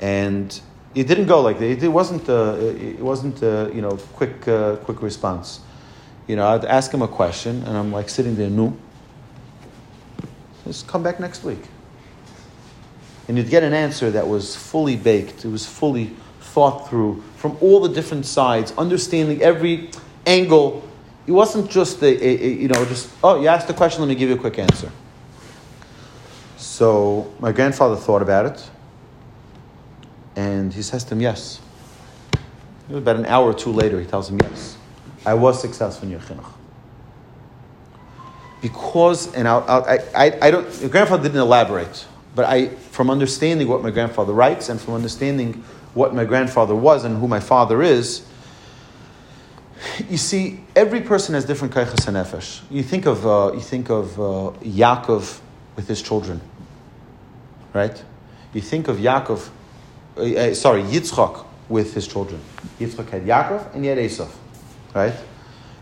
and 0.00 0.60
it 0.96 1.06
didn't 1.06 1.26
go 1.26 1.40
like 1.40 1.60
that. 1.60 1.84
It 1.84 1.88
wasn't. 1.88 2.28
a, 2.28 2.76
it 2.76 2.98
wasn't. 2.98 3.40
Uh, 3.40 3.70
you 3.72 3.82
know, 3.82 3.98
quick, 4.14 4.48
uh, 4.48 4.76
quick 4.78 5.00
response. 5.00 5.60
You 6.26 6.34
know, 6.34 6.48
I'd 6.48 6.64
ask 6.64 6.92
him 6.92 7.02
a 7.02 7.08
question, 7.08 7.62
and 7.62 7.76
I'm 7.76 7.92
like 7.92 8.08
sitting 8.08 8.34
there, 8.34 8.50
no. 8.50 8.76
Just 10.64 10.88
come 10.88 11.04
back 11.04 11.20
next 11.20 11.44
week, 11.44 11.62
and 13.28 13.36
you'd 13.36 13.50
get 13.50 13.62
an 13.62 13.72
answer 13.72 14.10
that 14.10 14.26
was 14.26 14.54
fully 14.54 14.96
baked. 14.96 15.44
It 15.44 15.48
was 15.48 15.66
fully 15.66 16.12
thought 16.40 16.88
through 16.88 17.22
from 17.36 17.56
all 17.60 17.80
the 17.80 17.88
different 17.88 18.26
sides, 18.26 18.72
understanding 18.78 19.42
every 19.42 19.90
angle. 20.26 20.88
It 21.26 21.32
wasn't 21.32 21.70
just 21.70 22.02
a, 22.02 22.06
a, 22.06 22.44
a, 22.44 22.52
you 22.52 22.68
know 22.68 22.84
just 22.86 23.10
oh 23.22 23.40
you 23.40 23.48
asked 23.48 23.68
a 23.68 23.74
question, 23.74 24.00
let 24.00 24.08
me 24.08 24.14
give 24.14 24.28
you 24.28 24.36
a 24.36 24.38
quick 24.38 24.58
answer. 24.58 24.90
So 26.56 27.32
my 27.40 27.52
grandfather 27.52 27.96
thought 27.96 28.22
about 28.22 28.46
it, 28.46 28.70
and 30.36 30.72
he 30.72 30.82
says 30.82 31.04
to 31.04 31.14
him 31.14 31.20
yes. 31.20 31.60
About 32.88 33.16
an 33.16 33.26
hour 33.26 33.50
or 33.50 33.54
two 33.54 33.72
later, 33.72 34.00
he 34.00 34.06
tells 34.06 34.30
him 34.30 34.38
yes, 34.42 34.76
I 35.24 35.34
was 35.34 35.60
successful 35.60 36.06
in 36.06 36.12
your. 36.12 36.20
Because 38.62 39.34
and 39.34 39.48
I'll, 39.48 39.64
I'll, 39.68 39.84
I, 39.84 39.98
I 40.14 40.38
I 40.42 40.50
don't. 40.50 40.82
My 40.82 40.88
grandfather 40.88 41.24
didn't 41.24 41.40
elaborate, 41.40 42.06
but 42.36 42.44
I 42.44 42.68
from 42.68 43.10
understanding 43.10 43.66
what 43.66 43.82
my 43.82 43.90
grandfather 43.90 44.32
writes 44.32 44.68
and 44.68 44.80
from 44.80 44.94
understanding 44.94 45.64
what 45.94 46.14
my 46.14 46.26
grandfather 46.26 46.74
was 46.74 47.04
and 47.04 47.18
who 47.18 47.26
my 47.26 47.40
father 47.40 47.82
is, 47.82 48.24
you 50.08 50.18
see, 50.18 50.60
every 50.76 51.00
person 51.00 51.34
has 51.34 51.46
different 51.46 51.72
kaichas 51.72 52.06
nefesh. 52.12 52.60
You 52.70 52.82
think 52.82 53.06
of 53.06 53.26
uh, 53.26 53.52
you 53.54 53.60
think 53.60 53.88
of 53.88 54.20
uh, 54.20 54.52
Yaakov 54.60 55.40
with 55.76 55.88
his 55.88 56.02
children, 56.02 56.42
right? 57.72 58.04
You 58.52 58.60
think 58.60 58.88
of 58.88 58.98
Yaakov, 58.98 59.48
uh, 60.18 60.20
uh, 60.20 60.54
sorry, 60.54 60.82
Yitzchak 60.82 61.44
with 61.70 61.94
his 61.94 62.06
children. 62.06 62.40
Yitzchak 62.78 63.08
had 63.08 63.24
Yaakov 63.24 63.74
and 63.74 63.82
he 63.82 63.88
had 63.88 63.98
Esav, 63.98 64.30
right? 64.94 65.14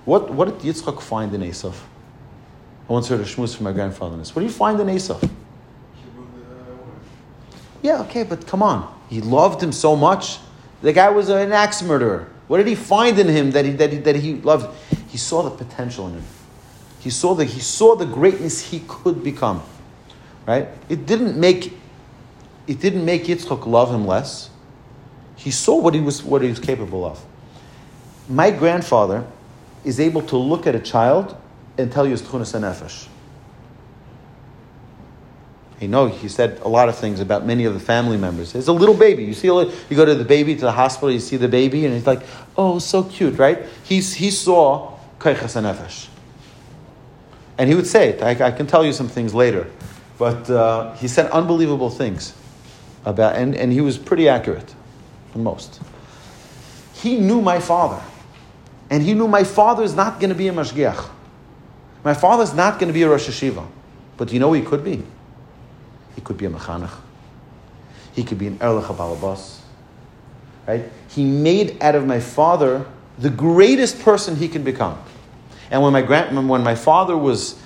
What 0.04 0.30
what 0.30 0.46
did 0.46 0.74
Yitzchak 0.74 1.00
find 1.02 1.34
in 1.34 1.40
Esav? 1.40 1.74
I 2.88 2.92
once 2.92 3.08
heard 3.08 3.20
a 3.20 3.24
shmuz 3.24 3.56
from 3.56 3.64
my 3.64 3.72
grandfather 3.72 4.12
on 4.12 4.20
this. 4.20 4.36
What 4.36 4.40
do 4.40 4.46
you 4.46 4.52
find 4.52 4.78
in 4.78 4.86
Esav? 4.86 5.28
Yeah, 7.84 8.00
okay, 8.00 8.22
but 8.22 8.46
come 8.46 8.62
on. 8.62 8.90
He 9.10 9.20
loved 9.20 9.62
him 9.62 9.70
so 9.70 9.94
much. 9.94 10.38
The 10.80 10.94
guy 10.94 11.10
was 11.10 11.28
an 11.28 11.52
axe 11.52 11.82
murderer. 11.82 12.26
What 12.48 12.56
did 12.56 12.66
he 12.66 12.74
find 12.74 13.18
in 13.18 13.28
him 13.28 13.50
that 13.50 13.66
he, 13.66 13.72
that 13.72 13.92
he, 13.92 13.98
that 13.98 14.16
he 14.16 14.36
loved? 14.36 14.74
He 15.08 15.18
saw 15.18 15.42
the 15.42 15.50
potential 15.50 16.06
in 16.08 16.14
him. 16.14 16.24
He 17.00 17.10
saw 17.10 17.34
the, 17.34 17.44
he 17.44 17.60
saw 17.60 17.94
the 17.94 18.06
greatness 18.06 18.70
he 18.70 18.82
could 18.88 19.22
become. 19.22 19.62
Right? 20.46 20.68
It 20.88 21.04
didn't 21.04 21.38
make 21.38 21.74
it 22.66 22.80
didn't 22.80 23.04
make 23.04 23.24
Yitzchak 23.24 23.66
love 23.66 23.94
him 23.94 24.06
less. 24.06 24.48
He 25.36 25.50
saw 25.50 25.78
what 25.78 25.92
he 25.92 26.00
was 26.00 26.22
what 26.22 26.40
he 26.40 26.48
was 26.48 26.58
capable 26.58 27.04
of. 27.04 27.22
My 28.30 28.50
grandfather 28.50 29.26
is 29.84 30.00
able 30.00 30.22
to 30.22 30.38
look 30.38 30.66
at 30.66 30.74
a 30.74 30.80
child 30.80 31.36
and 31.76 31.92
tell 31.92 32.06
you 32.06 32.12
his 32.12 32.22
tchunas 32.22 32.58
nefesh. 32.58 33.08
You 35.80 35.88
know, 35.88 36.06
he 36.06 36.28
said 36.28 36.60
a 36.60 36.68
lot 36.68 36.88
of 36.88 36.96
things 36.96 37.20
about 37.20 37.44
many 37.44 37.64
of 37.64 37.74
the 37.74 37.80
family 37.80 38.16
members. 38.16 38.54
It's 38.54 38.68
a 38.68 38.72
little 38.72 38.94
baby. 38.94 39.24
You 39.24 39.34
see, 39.34 39.48
you 39.48 39.96
go 39.96 40.04
to 40.04 40.14
the 40.14 40.24
baby 40.24 40.54
to 40.54 40.60
the 40.60 40.72
hospital, 40.72 41.10
you 41.10 41.20
see 41.20 41.36
the 41.36 41.48
baby, 41.48 41.84
and 41.84 41.94
he's 41.94 42.06
like, 42.06 42.22
"Oh, 42.56 42.78
so 42.78 43.02
cute, 43.02 43.38
right?" 43.38 43.58
He's, 43.82 44.14
he 44.14 44.30
saw 44.30 44.96
kaichas 45.18 45.56
and 45.56 45.66
nefesh, 45.66 46.08
and 47.58 47.68
he 47.68 47.74
would 47.74 47.86
say 47.86 48.10
it. 48.10 48.22
I, 48.22 48.46
I, 48.46 48.50
can 48.52 48.66
tell 48.66 48.84
you 48.84 48.92
some 48.92 49.08
things 49.08 49.34
later, 49.34 49.68
but 50.16 50.48
uh, 50.48 50.94
he 50.94 51.08
said 51.08 51.30
unbelievable 51.32 51.90
things 51.90 52.34
about, 53.04 53.36
and, 53.36 53.54
and 53.56 53.72
he 53.72 53.80
was 53.80 53.98
pretty 53.98 54.28
accurate, 54.28 54.74
most. 55.34 55.80
He 56.94 57.18
knew 57.18 57.40
my 57.40 57.58
father. 57.58 58.02
And 58.90 59.02
he 59.02 59.14
knew 59.14 59.26
my 59.26 59.44
father 59.44 59.82
is 59.82 59.94
not 59.94 60.20
going 60.20 60.28
to 60.28 60.34
be 60.34 60.48
a 60.48 60.52
mashgiach. 60.52 61.10
My 62.04 62.14
father 62.14 62.42
is 62.42 62.54
not 62.54 62.78
going 62.78 62.88
to 62.88 62.94
be 62.94 63.02
a 63.02 63.08
Rosh 63.08 63.28
Hashiva. 63.28 63.66
But 64.16 64.28
do 64.28 64.34
you 64.34 64.40
know 64.40 64.52
he 64.52 64.62
could 64.62 64.84
be? 64.84 65.02
He 66.14 66.20
could 66.20 66.36
be 66.36 66.46
a 66.46 66.50
mechanech. 66.50 66.90
He 68.12 68.22
could 68.24 68.38
be 68.38 68.46
an 68.46 68.58
erlich 68.60 68.86
balabas. 68.86 69.58
Right? 70.66 70.90
He 71.08 71.24
made 71.24 71.82
out 71.82 71.94
of 71.94 72.06
my 72.06 72.20
father 72.20 72.86
the 73.18 73.30
greatest 73.30 74.00
person 74.00 74.36
he 74.36 74.48
can 74.48 74.62
become. 74.62 74.98
And 75.70 75.82
when 75.82 75.92
my 75.92 76.02
grand, 76.02 76.48
when 76.48 76.62
my 76.62 76.74
father 76.74 77.16
was 77.16 77.58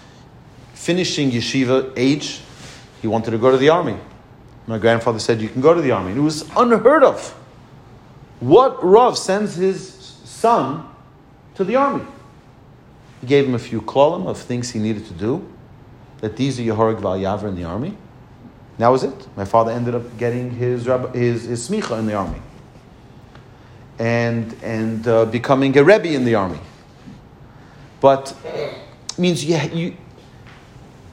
finishing 0.74 1.30
yeshiva 1.30 1.92
age, 1.96 2.40
he 3.02 3.08
wanted 3.08 3.32
to 3.32 3.38
go 3.38 3.50
to 3.50 3.56
the 3.56 3.68
army. 3.68 3.96
My 4.66 4.78
grandfather 4.78 5.18
said, 5.18 5.40
"You 5.40 5.48
can 5.48 5.60
go 5.60 5.74
to 5.74 5.80
the 5.80 5.90
army." 5.90 6.10
And 6.10 6.18
it 6.18 6.22
was 6.22 6.44
unheard 6.56 7.02
of. 7.02 7.34
What 8.40 8.82
Rav 8.84 9.16
sends 9.18 9.56
his 9.56 9.92
son 10.24 10.84
to 11.54 11.64
the 11.64 11.76
army? 11.76 12.04
He 13.20 13.26
gave 13.26 13.46
him 13.46 13.54
a 13.54 13.58
few 13.58 13.80
klolim 13.80 14.26
of 14.26 14.38
things 14.38 14.70
he 14.70 14.78
needed 14.78 15.06
to 15.06 15.14
do. 15.14 15.46
That 16.20 16.36
these 16.36 16.58
are 16.60 16.62
Yehorig 16.62 17.00
Val 17.00 17.18
Yaver 17.18 17.48
in 17.48 17.56
the 17.56 17.64
army. 17.64 17.96
That 18.78 18.88
was 18.88 19.02
it. 19.02 19.36
My 19.36 19.44
father 19.44 19.72
ended 19.72 19.94
up 19.94 20.16
getting 20.18 20.50
his 20.52 20.86
his, 20.86 21.44
his 21.44 21.68
smicha 21.68 21.98
in 21.98 22.06
the 22.06 22.14
army, 22.14 22.40
and 23.98 24.54
and 24.62 25.06
uh, 25.06 25.24
becoming 25.26 25.76
a 25.76 25.84
rebbe 25.84 26.14
in 26.14 26.24
the 26.24 26.36
army. 26.36 26.60
But 28.00 28.34
means 29.18 29.44
you, 29.44 29.56
you 29.72 29.96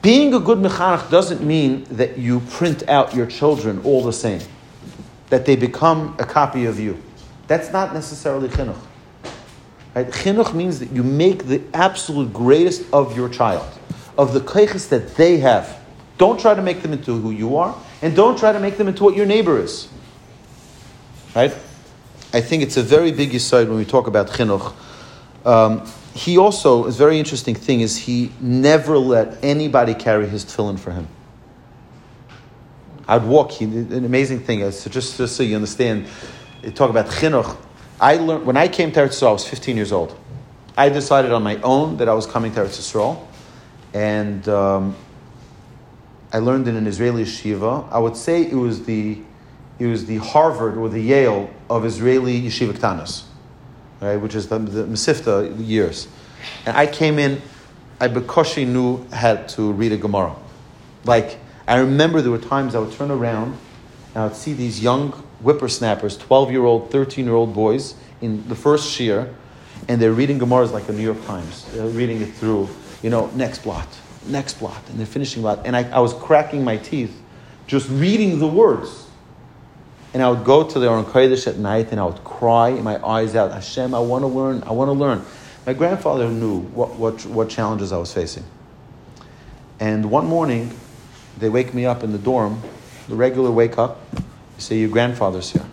being 0.04 0.36
a 0.36 0.39
good 0.39 0.60
mechanech 0.60 1.10
doesn't 1.10 1.41
mean 1.41 1.86
that 1.89 2.19
you 2.19 2.41
print 2.41 2.88
out 2.88 3.15
your 3.15 3.25
children 3.25 3.82
all 3.84 4.04
the 4.04 4.13
same, 4.13 4.41
that 5.32 5.47
they 5.47 5.56
become 5.56 6.15
a 6.19 6.23
copy 6.23 6.65
of 6.65 6.80
you. 6.80 7.01
That's 7.47 7.71
not 7.71 7.93
necessarily 7.93 8.47
chinuch. 8.49 8.78
Right? 9.95 10.08
Chinuch 10.08 10.54
means 10.54 10.80
that 10.80 10.91
you 10.91 11.01
make 11.01 11.45
the 11.45 11.63
absolute 11.73 12.32
greatest 12.32 12.84
of 12.93 13.17
your 13.17 13.30
child, 13.30 13.65
of 14.15 14.34
the 14.34 14.41
keiches 14.41 14.89
that 14.89 15.15
they 15.15 15.38
have. 15.38 15.82
Don't 16.17 16.39
try 16.39 16.54
to 16.54 16.62
make 16.62 16.82
them 16.82 16.93
into 16.93 17.19
who 17.19 17.32
you 17.32 17.58
are, 17.58 17.75
and 18.01 18.15
don't 18.15 18.38
try 18.38 18.51
to 18.51 18.60
make 18.60 18.78
them 18.78 18.88
into 18.88 19.04
what 19.04 19.15
your 19.15 19.25
neighbor 19.25 19.60
is. 19.60 19.88
Right? 21.36 21.56
I 22.34 22.41
think 22.41 22.63
it's 22.63 22.78
a 22.78 22.84
very 22.84 23.12
big 23.12 23.34
aside 23.36 23.67
when 23.67 23.78
we 23.78 23.86
talk 23.86 24.08
about 24.08 24.28
chinuch. 24.28 24.73
Um, 25.45 25.86
he 26.13 26.38
also, 26.38 26.86
a 26.86 26.91
very 26.91 27.19
interesting 27.19 27.56
thing 27.56 27.82
is 27.82 27.97
he 27.97 28.32
never 28.39 28.97
let 28.97 29.43
anybody 29.43 29.93
carry 29.93 30.28
his 30.28 30.45
tefillin 30.45 30.80
for 30.80 30.91
him. 30.91 31.08
I'd 33.08 33.23
walk, 33.25 33.51
he, 33.51 33.65
an 33.65 34.06
amazing 34.06 34.39
thing, 34.39 34.69
so 34.71 34.89
just, 34.89 35.17
just 35.17 35.36
so 35.36 35.43
you 35.43 35.56
understand, 35.56 36.08
talk 36.73 36.89
about 36.89 37.08
chinuch. 37.08 37.58
I 37.99 38.15
learned, 38.15 38.45
when 38.45 38.58
I 38.58 38.67
came 38.67 38.91
to 38.93 38.99
Eretz 39.01 39.21
Yisrael, 39.21 39.30
I 39.30 39.32
was 39.34 39.47
15 39.47 39.75
years 39.75 39.91
old. 39.91 40.17
I 40.78 40.89
decided 40.89 41.32
on 41.32 41.43
my 41.43 41.58
own 41.62 41.97
that 41.97 42.10
I 42.10 42.13
was 42.13 42.25
coming 42.25 42.54
to 42.54 42.62
Eretz 42.62 42.80
Yisrael, 42.80 43.25
and 43.93 44.47
um, 44.49 44.95
I 46.35 46.39
learned 46.39 46.67
in 46.67 46.75
an 46.75 46.85
Israeli 46.85 47.23
yeshiva. 47.23 47.89
I 47.89 47.97
would 47.97 48.17
say 48.17 48.41
it 48.41 48.55
was 48.55 48.83
the, 48.83 49.19
it 49.79 49.85
was 49.85 50.05
the 50.05 50.17
Harvard 50.17 50.75
or 50.75 50.89
the 50.89 50.99
Yale 50.99 51.49
of 51.69 51.85
Israeli 51.85 52.41
yeshiva 52.41 52.73
ktanas, 52.73 53.23
right, 54.01 54.17
which 54.17 54.35
is 54.35 54.49
the, 54.49 54.59
the 54.59 54.83
Mesivta 54.83 55.55
years. 55.65 56.09
And 56.65 56.75
I 56.75 56.87
came 56.87 57.19
in, 57.19 57.41
I 58.01 58.09
bekoshi 58.09 58.67
knew 58.67 59.07
how 59.13 59.35
to 59.35 59.71
read 59.71 59.93
a 59.93 59.97
Gemara. 59.97 60.35
Like, 61.05 61.39
I 61.69 61.77
remember 61.77 62.21
there 62.21 62.33
were 62.33 62.37
times 62.37 62.75
I 62.75 62.79
would 62.79 62.91
turn 62.91 63.11
around 63.11 63.57
and 64.13 64.23
I 64.23 64.27
would 64.27 64.35
see 64.35 64.51
these 64.51 64.83
young 64.83 65.13
whippersnappers, 65.41 66.17
12 66.17 66.51
year 66.51 66.65
old, 66.65 66.91
13 66.91 67.23
year 67.23 67.35
old 67.35 67.53
boys 67.53 67.95
in 68.19 68.45
the 68.49 68.55
first 68.55 68.89
shiur, 68.89 69.33
and 69.87 70.01
they're 70.01 70.11
reading 70.11 70.37
Gemaras 70.37 70.73
like 70.73 70.85
the 70.85 70.91
New 70.91 71.03
York 71.03 71.25
Times. 71.27 71.63
They're 71.71 71.87
reading 71.87 72.21
it 72.21 72.33
through, 72.33 72.67
you 73.01 73.09
know, 73.09 73.27
next 73.35 73.59
blot, 73.59 73.87
next 74.27 74.61
lot 74.61 74.81
and 74.89 74.99
they're 74.99 75.05
finishing 75.05 75.43
lot. 75.43 75.65
And 75.65 75.75
I, 75.75 75.89
I 75.89 75.99
was 75.99 76.13
cracking 76.13 76.63
my 76.63 76.77
teeth 76.77 77.15
just 77.67 77.89
reading 77.89 78.39
the 78.39 78.47
words. 78.47 79.07
And 80.13 80.23
I 80.23 80.29
would 80.29 80.45
go 80.45 80.67
to 80.67 80.79
the 80.79 80.89
Aron 80.89 81.03
Kodesh 81.03 81.45
at 81.47 81.57
night 81.57 81.91
and 81.91 81.99
I 81.99 82.05
would 82.05 82.23
cry 82.23 82.71
my 82.71 83.03
eyes 83.05 83.35
out. 83.35 83.51
Hashem, 83.51 83.93
I 83.93 83.99
want 83.99 84.21
to 84.21 84.27
learn, 84.27 84.63
I 84.63 84.71
want 84.71 84.89
to 84.89 84.93
learn. 84.93 85.25
My 85.65 85.73
grandfather 85.73 86.29
knew 86.29 86.59
what, 86.59 86.95
what, 86.95 87.25
what 87.25 87.49
challenges 87.49 87.91
I 87.91 87.97
was 87.97 88.13
facing. 88.13 88.43
And 89.79 90.09
one 90.09 90.25
morning, 90.25 90.71
they 91.38 91.49
wake 91.49 91.73
me 91.73 91.85
up 91.85 92.03
in 92.03 92.11
the 92.11 92.17
dorm, 92.17 92.61
the 93.09 93.15
regular 93.15 93.51
wake 93.51 93.77
up. 93.77 93.99
You 94.15 94.21
say, 94.61 94.77
Your 94.77 94.89
grandfather's 94.89 95.51
here. 95.51 95.65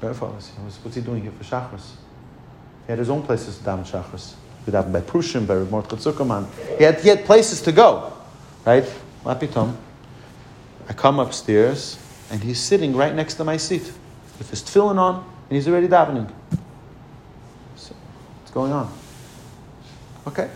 Grandfather's 0.00 0.48
here. 0.48 0.64
What's 0.82 0.96
he 0.96 1.02
doing 1.02 1.22
here 1.22 1.32
for 1.32 1.44
Shachris? 1.44 1.90
He 2.86 2.92
had 2.92 2.98
his 2.98 3.10
own 3.10 3.22
places 3.22 3.58
to 3.58 3.64
daven 3.64 3.88
Shachris. 3.88 4.34
By 4.72 5.00
Prushim, 5.00 5.46
by 5.46 5.56
Mordechai 5.56 5.96
Zuckerman. 5.96 6.46
He 6.76 6.84
had, 6.84 7.00
he 7.00 7.08
had 7.08 7.24
places 7.24 7.60
to 7.62 7.72
go, 7.72 8.12
right? 8.64 8.84
Lapitom. 9.24 9.74
I 10.88 10.92
come 10.92 11.18
upstairs, 11.18 11.98
and 12.30 12.42
he's 12.42 12.60
sitting 12.60 12.96
right 12.96 13.14
next 13.14 13.34
to 13.34 13.44
my 13.44 13.56
seat 13.56 13.92
with 14.38 14.50
his 14.50 14.62
tefillin 14.62 14.98
on, 14.98 15.16
and 15.48 15.56
he's 15.56 15.68
already 15.68 15.88
davening. 15.88 16.30
So, 17.76 17.94
what's 18.40 18.52
going 18.52 18.72
on? 18.72 18.92
Okay. 20.26 20.50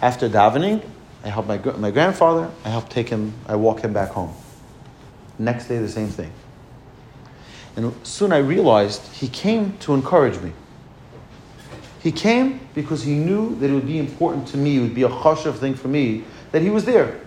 After 0.00 0.28
davening, 0.28 0.84
I 1.24 1.28
help 1.28 1.46
my, 1.46 1.58
my 1.58 1.90
grandfather, 1.90 2.50
I 2.64 2.68
help 2.70 2.88
take 2.88 3.08
him, 3.08 3.34
I 3.46 3.56
walk 3.56 3.80
him 3.80 3.92
back 3.92 4.10
home. 4.10 4.34
Next 5.38 5.66
day, 5.66 5.78
the 5.78 5.88
same 5.88 6.08
thing. 6.08 6.32
And 7.76 7.94
soon 8.06 8.32
I 8.32 8.38
realized 8.38 9.06
he 9.14 9.28
came 9.28 9.78
to 9.78 9.94
encourage 9.94 10.40
me. 10.40 10.52
He 12.02 12.10
came 12.10 12.60
because 12.74 13.02
he 13.02 13.14
knew 13.14 13.54
that 13.56 13.70
it 13.70 13.74
would 13.74 13.86
be 13.86 13.98
important 13.98 14.48
to 14.48 14.56
me, 14.56 14.78
it 14.78 14.80
would 14.80 14.94
be 14.94 15.04
a 15.04 15.08
chashav 15.08 15.56
thing 15.58 15.74
for 15.74 15.88
me, 15.88 16.24
that 16.50 16.62
he 16.62 16.70
was 16.70 16.84
there. 16.84 17.20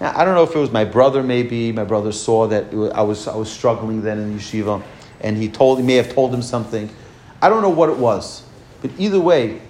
Now, 0.00 0.12
I 0.16 0.24
don't 0.24 0.34
know 0.34 0.42
if 0.42 0.54
it 0.54 0.58
was 0.58 0.72
my 0.72 0.84
brother, 0.84 1.22
maybe. 1.22 1.70
My 1.70 1.84
brother 1.84 2.10
saw 2.10 2.46
that 2.48 2.72
was, 2.72 2.90
I, 2.92 3.02
was, 3.02 3.28
I 3.28 3.36
was 3.36 3.50
struggling 3.50 4.02
then 4.02 4.18
in 4.18 4.38
yeshiva, 4.38 4.82
and 5.20 5.36
he, 5.36 5.48
told, 5.48 5.78
he 5.78 5.84
may 5.84 5.94
have 5.94 6.12
told 6.12 6.34
him 6.34 6.42
something. 6.42 6.90
I 7.40 7.48
don't 7.48 7.62
know 7.62 7.70
what 7.70 7.90
it 7.90 7.98
was. 7.98 8.42
But 8.80 8.90
either 8.98 9.20
way, 9.20 9.60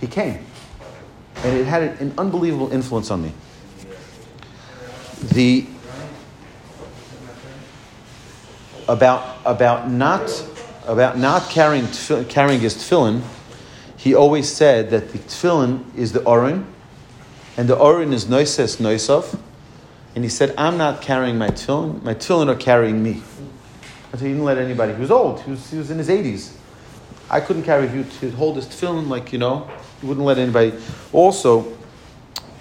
he 0.00 0.06
came. 0.06 0.44
And 1.36 1.56
it 1.56 1.66
had 1.66 1.82
an 2.00 2.14
unbelievable 2.18 2.72
influence 2.72 3.10
on 3.10 3.22
me. 3.22 3.32
The 5.32 5.66
about 8.88 9.38
about 9.44 9.90
not 9.90 10.28
about 10.88 11.18
not 11.18 11.50
carrying 11.50 11.86
carrying 12.28 12.60
his 12.60 12.74
tefillin, 12.74 13.22
he 13.96 14.14
always 14.14 14.48
said 14.48 14.90
that 14.90 15.12
the 15.12 15.18
tefillin 15.18 15.84
is 15.94 16.12
the 16.12 16.22
orin, 16.24 16.66
and 17.56 17.68
the 17.68 17.76
orin 17.76 18.12
is 18.12 18.28
noises 18.28 18.78
noisav, 18.78 19.38
and 20.14 20.24
he 20.24 20.30
said, 20.30 20.54
"I'm 20.56 20.78
not 20.78 21.02
carrying 21.02 21.38
my 21.38 21.48
tefillin; 21.48 22.02
my 22.02 22.14
tefillin 22.14 22.48
are 22.48 22.56
carrying 22.56 23.02
me." 23.02 23.22
So 24.12 24.18
he 24.20 24.28
didn't 24.28 24.44
let 24.44 24.56
anybody. 24.56 24.94
He 24.94 25.00
was 25.00 25.10
old. 25.10 25.42
He 25.42 25.50
was, 25.50 25.70
he 25.70 25.76
was 25.76 25.90
in 25.90 25.98
his 25.98 26.08
eighties. 26.08 26.56
I 27.30 27.40
couldn't 27.40 27.64
carry 27.64 27.88
you 27.90 28.04
to 28.20 28.30
hold 28.30 28.56
his 28.56 28.66
tefillin 28.66 29.08
like 29.08 29.32
you 29.32 29.38
know. 29.38 29.70
He 30.00 30.06
wouldn't 30.06 30.24
let 30.24 30.38
anybody. 30.38 30.72
Also, 31.12 31.76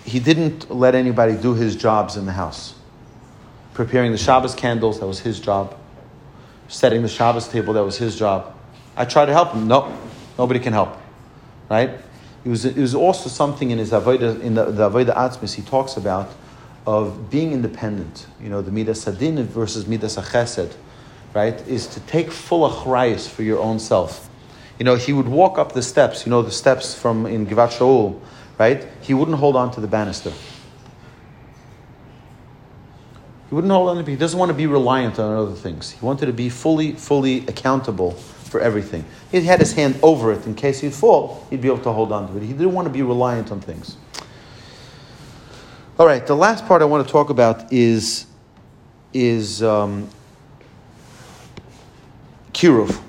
he 0.03 0.19
didn't 0.19 0.69
let 0.69 0.93
anybody 0.93 1.35
do 1.37 1.53
his 1.53 1.75
jobs 1.75 2.17
in 2.17 2.25
the 2.25 2.33
house. 2.33 2.75
Preparing 3.73 4.11
the 4.11 4.17
Shabbos 4.17 4.53
candles, 4.53 4.99
that 4.99 5.07
was 5.07 5.19
his 5.19 5.39
job. 5.39 5.77
Setting 6.67 7.01
the 7.01 7.07
Shabbos 7.07 7.47
table, 7.47 7.73
that 7.73 7.83
was 7.83 7.97
his 7.97 8.17
job. 8.17 8.53
I 8.95 9.05
tried 9.05 9.27
to 9.27 9.33
help 9.33 9.53
him. 9.53 9.67
No, 9.67 9.97
nobody 10.37 10.59
can 10.59 10.73
help. 10.73 10.97
Right? 11.69 11.91
It 12.43 12.49
was, 12.49 12.65
it 12.65 12.77
was 12.77 12.95
also 12.95 13.29
something 13.29 13.71
in 13.71 13.77
his 13.77 13.91
Avodah, 13.91 14.41
in 14.41 14.55
the, 14.55 14.65
the 14.65 14.89
Avodah 14.89 15.15
Atzmis, 15.15 15.53
he 15.53 15.61
talks 15.61 15.97
about 15.97 16.29
of 16.85 17.29
being 17.29 17.51
independent. 17.51 18.27
You 18.41 18.49
know, 18.49 18.61
the 18.61 18.71
Midas 18.71 19.03
Sadin 19.03 19.43
versus 19.43 19.85
Midas 19.87 20.15
Chesed, 20.15 20.73
right? 21.33 21.59
Is 21.67 21.87
to 21.87 21.99
take 22.01 22.31
full 22.31 22.67
achrayus 22.69 23.29
for 23.29 23.43
your 23.43 23.59
own 23.59 23.79
self. 23.79 24.29
You 24.79 24.85
know, 24.85 24.95
he 24.95 25.11
would 25.11 25.27
walk 25.27 25.57
up 25.57 25.73
the 25.73 25.81
steps, 25.81 26.25
you 26.25 26.29
know, 26.29 26.41
the 26.41 26.51
steps 26.51 26.93
from 26.93 27.25
in 27.25 27.45
Givat 27.45 27.77
Shaul, 27.77 28.19
right? 28.57 28.87
He 29.01 29.13
wouldn't 29.13 29.37
hold 29.37 29.55
on 29.55 29.71
to 29.71 29.81
the 29.81 29.87
banister. 29.87 30.31
He 33.49 33.55
wouldn't 33.55 33.71
hold 33.71 33.89
on 33.89 34.03
to 34.03 34.11
He 34.11 34.17
doesn't 34.17 34.37
want 34.37 34.49
to 34.49 34.57
be 34.57 34.67
reliant 34.67 35.19
on 35.19 35.33
other 35.35 35.55
things. 35.55 35.91
He 35.91 36.05
wanted 36.05 36.25
to 36.25 36.33
be 36.33 36.49
fully, 36.49 36.93
fully 36.93 37.39
accountable 37.47 38.11
for 38.11 38.59
everything. 38.59 39.05
He 39.31 39.41
had 39.41 39.59
his 39.59 39.73
hand 39.73 39.97
over 40.01 40.33
it 40.33 40.45
in 40.45 40.55
case 40.55 40.81
he'd 40.81 40.93
fall, 40.93 41.45
he'd 41.49 41.61
be 41.61 41.67
able 41.67 41.83
to 41.83 41.91
hold 41.91 42.11
on 42.11 42.29
to 42.29 42.37
it. 42.37 42.43
He 42.43 42.53
didn't 42.53 42.73
want 42.73 42.87
to 42.87 42.93
be 42.93 43.01
reliant 43.01 43.51
on 43.51 43.61
things. 43.61 43.97
All 45.99 46.05
right, 46.05 46.25
the 46.25 46.35
last 46.35 46.65
part 46.67 46.81
I 46.81 46.85
want 46.85 47.05
to 47.05 47.11
talk 47.11 47.29
about 47.29 47.71
is 47.73 48.27
is 49.13 49.63
um, 49.63 50.07
kiruv. 52.53 53.01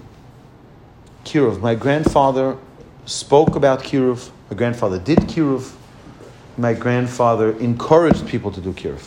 Kiruv. 1.24 1.60
My 1.60 1.74
grandfather 1.74 2.56
spoke 3.04 3.56
about 3.56 3.82
kiruv. 3.82 4.30
My 4.50 4.56
grandfather 4.56 4.98
did 4.98 5.18
kiruv. 5.18 5.74
My 6.56 6.72
grandfather 6.72 7.52
encouraged 7.58 8.26
people 8.26 8.50
to 8.52 8.60
do 8.60 8.72
kiruv. 8.72 9.06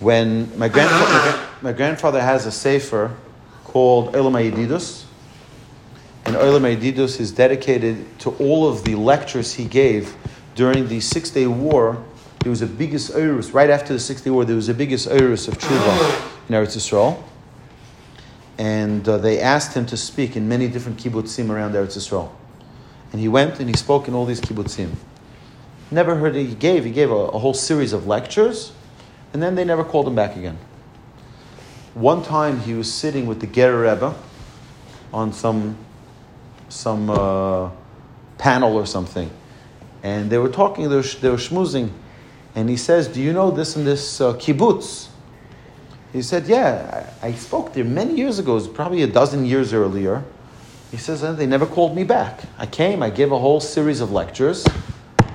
When 0.00 0.56
my 0.58 0.68
grandfather, 0.68 1.46
my 1.62 1.72
grandfather 1.72 2.20
has 2.20 2.44
a 2.46 2.52
sefer 2.52 3.16
called 3.64 4.12
Olam 4.12 4.50
Yedidus, 4.50 5.04
And 6.26 6.36
Olam 6.36 6.76
Yedidus 6.76 7.18
is 7.18 7.32
dedicated 7.32 8.18
to 8.20 8.30
all 8.36 8.68
of 8.68 8.84
the 8.84 8.94
lectures 8.94 9.54
he 9.54 9.64
gave 9.64 10.14
during 10.54 10.88
the 10.88 11.00
Six 11.00 11.30
Day 11.30 11.46
War. 11.46 12.02
There 12.40 12.50
was 12.50 12.62
a 12.62 12.66
biggest 12.66 13.12
Eirus, 13.12 13.54
right 13.54 13.70
after 13.70 13.92
the 13.92 13.98
Six 14.00 14.20
Day 14.20 14.30
War, 14.30 14.44
there 14.44 14.56
was 14.56 14.68
a 14.68 14.74
biggest 14.74 15.08
Eirus 15.08 15.48
of 15.48 15.58
Tshuva 15.58 16.32
in 16.48 16.54
Eretz 16.54 16.76
Yisrael. 16.76 17.22
And 18.58 19.06
uh, 19.08 19.18
they 19.18 19.40
asked 19.40 19.74
him 19.74 19.86
to 19.86 19.96
speak 19.96 20.36
in 20.36 20.48
many 20.48 20.68
different 20.68 20.98
kibbutzim 20.98 21.50
around 21.50 21.72
Eretz 21.72 21.96
Yisrael. 21.96 22.30
And 23.12 23.20
he 23.20 23.28
went 23.28 23.60
and 23.60 23.68
he 23.68 23.76
spoke 23.76 24.08
in 24.08 24.14
all 24.14 24.26
these 24.26 24.40
kibbutzim. 24.40 24.94
Never 25.90 26.16
heard 26.16 26.34
he 26.34 26.54
gave. 26.54 26.84
He 26.84 26.90
gave 26.90 27.10
a, 27.10 27.14
a 27.14 27.38
whole 27.38 27.54
series 27.54 27.92
of 27.92 28.06
lectures, 28.06 28.72
and 29.36 29.42
then 29.42 29.54
they 29.54 29.64
never 29.66 29.84
called 29.84 30.08
him 30.08 30.14
back 30.14 30.34
again. 30.34 30.56
One 31.92 32.22
time 32.22 32.58
he 32.60 32.72
was 32.72 32.90
sitting 32.90 33.26
with 33.26 33.38
the 33.38 33.46
Ger 33.46 33.82
Rebbe 33.82 34.14
on 35.12 35.34
some 35.34 35.76
some 36.70 37.10
uh, 37.10 37.68
panel 38.38 38.74
or 38.74 38.86
something, 38.86 39.30
and 40.02 40.30
they 40.30 40.38
were 40.38 40.48
talking. 40.48 40.88
They 40.88 40.96
were, 40.96 41.02
they 41.02 41.28
were 41.28 41.36
schmoozing, 41.36 41.90
and 42.54 42.70
he 42.70 42.78
says, 42.78 43.08
"Do 43.08 43.20
you 43.20 43.34
know 43.34 43.50
this 43.50 43.76
and 43.76 43.86
this 43.86 44.22
uh, 44.22 44.32
kibbutz?" 44.38 45.08
He 46.14 46.22
said, 46.22 46.46
"Yeah, 46.46 47.12
I, 47.22 47.26
I 47.26 47.32
spoke 47.34 47.74
there 47.74 47.84
many 47.84 48.14
years 48.14 48.38
ago. 48.38 48.52
It 48.52 48.54
was 48.54 48.68
probably 48.68 49.02
a 49.02 49.06
dozen 49.06 49.44
years 49.44 49.74
earlier." 49.74 50.24
He 50.90 50.96
says, 50.96 51.22
"Uh, 51.22 51.34
"They 51.34 51.44
never 51.44 51.66
called 51.66 51.94
me 51.94 52.04
back. 52.04 52.40
I 52.56 52.64
came. 52.64 53.02
I 53.02 53.10
gave 53.10 53.32
a 53.32 53.38
whole 53.38 53.60
series 53.60 54.00
of 54.00 54.10
lectures." 54.10 54.64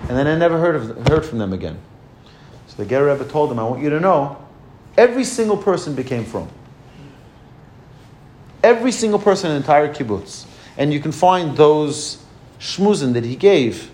And 0.09 0.17
then 0.17 0.25
I 0.25 0.35
never 0.35 0.57
heard, 0.57 0.75
of, 0.75 1.07
heard 1.07 1.23
from 1.23 1.37
them 1.37 1.53
again. 1.53 1.77
The 2.81 2.87
Ger 2.87 3.05
Rebbe 3.05 3.25
told 3.25 3.51
him, 3.51 3.59
I 3.59 3.63
want 3.63 3.83
you 3.83 3.91
to 3.91 3.99
know, 3.99 4.43
every 4.97 5.23
single 5.23 5.55
person 5.55 5.93
became 5.93 6.25
from. 6.25 6.49
Every 8.63 8.91
single 8.91 9.19
person 9.19 9.51
in 9.51 9.57
the 9.57 9.61
entire 9.61 9.93
kibbutz. 9.93 10.47
And 10.77 10.91
you 10.91 10.99
can 10.99 11.11
find 11.11 11.55
those 11.55 12.25
shmuzin 12.59 13.13
that 13.13 13.23
he 13.23 13.35
gave 13.35 13.91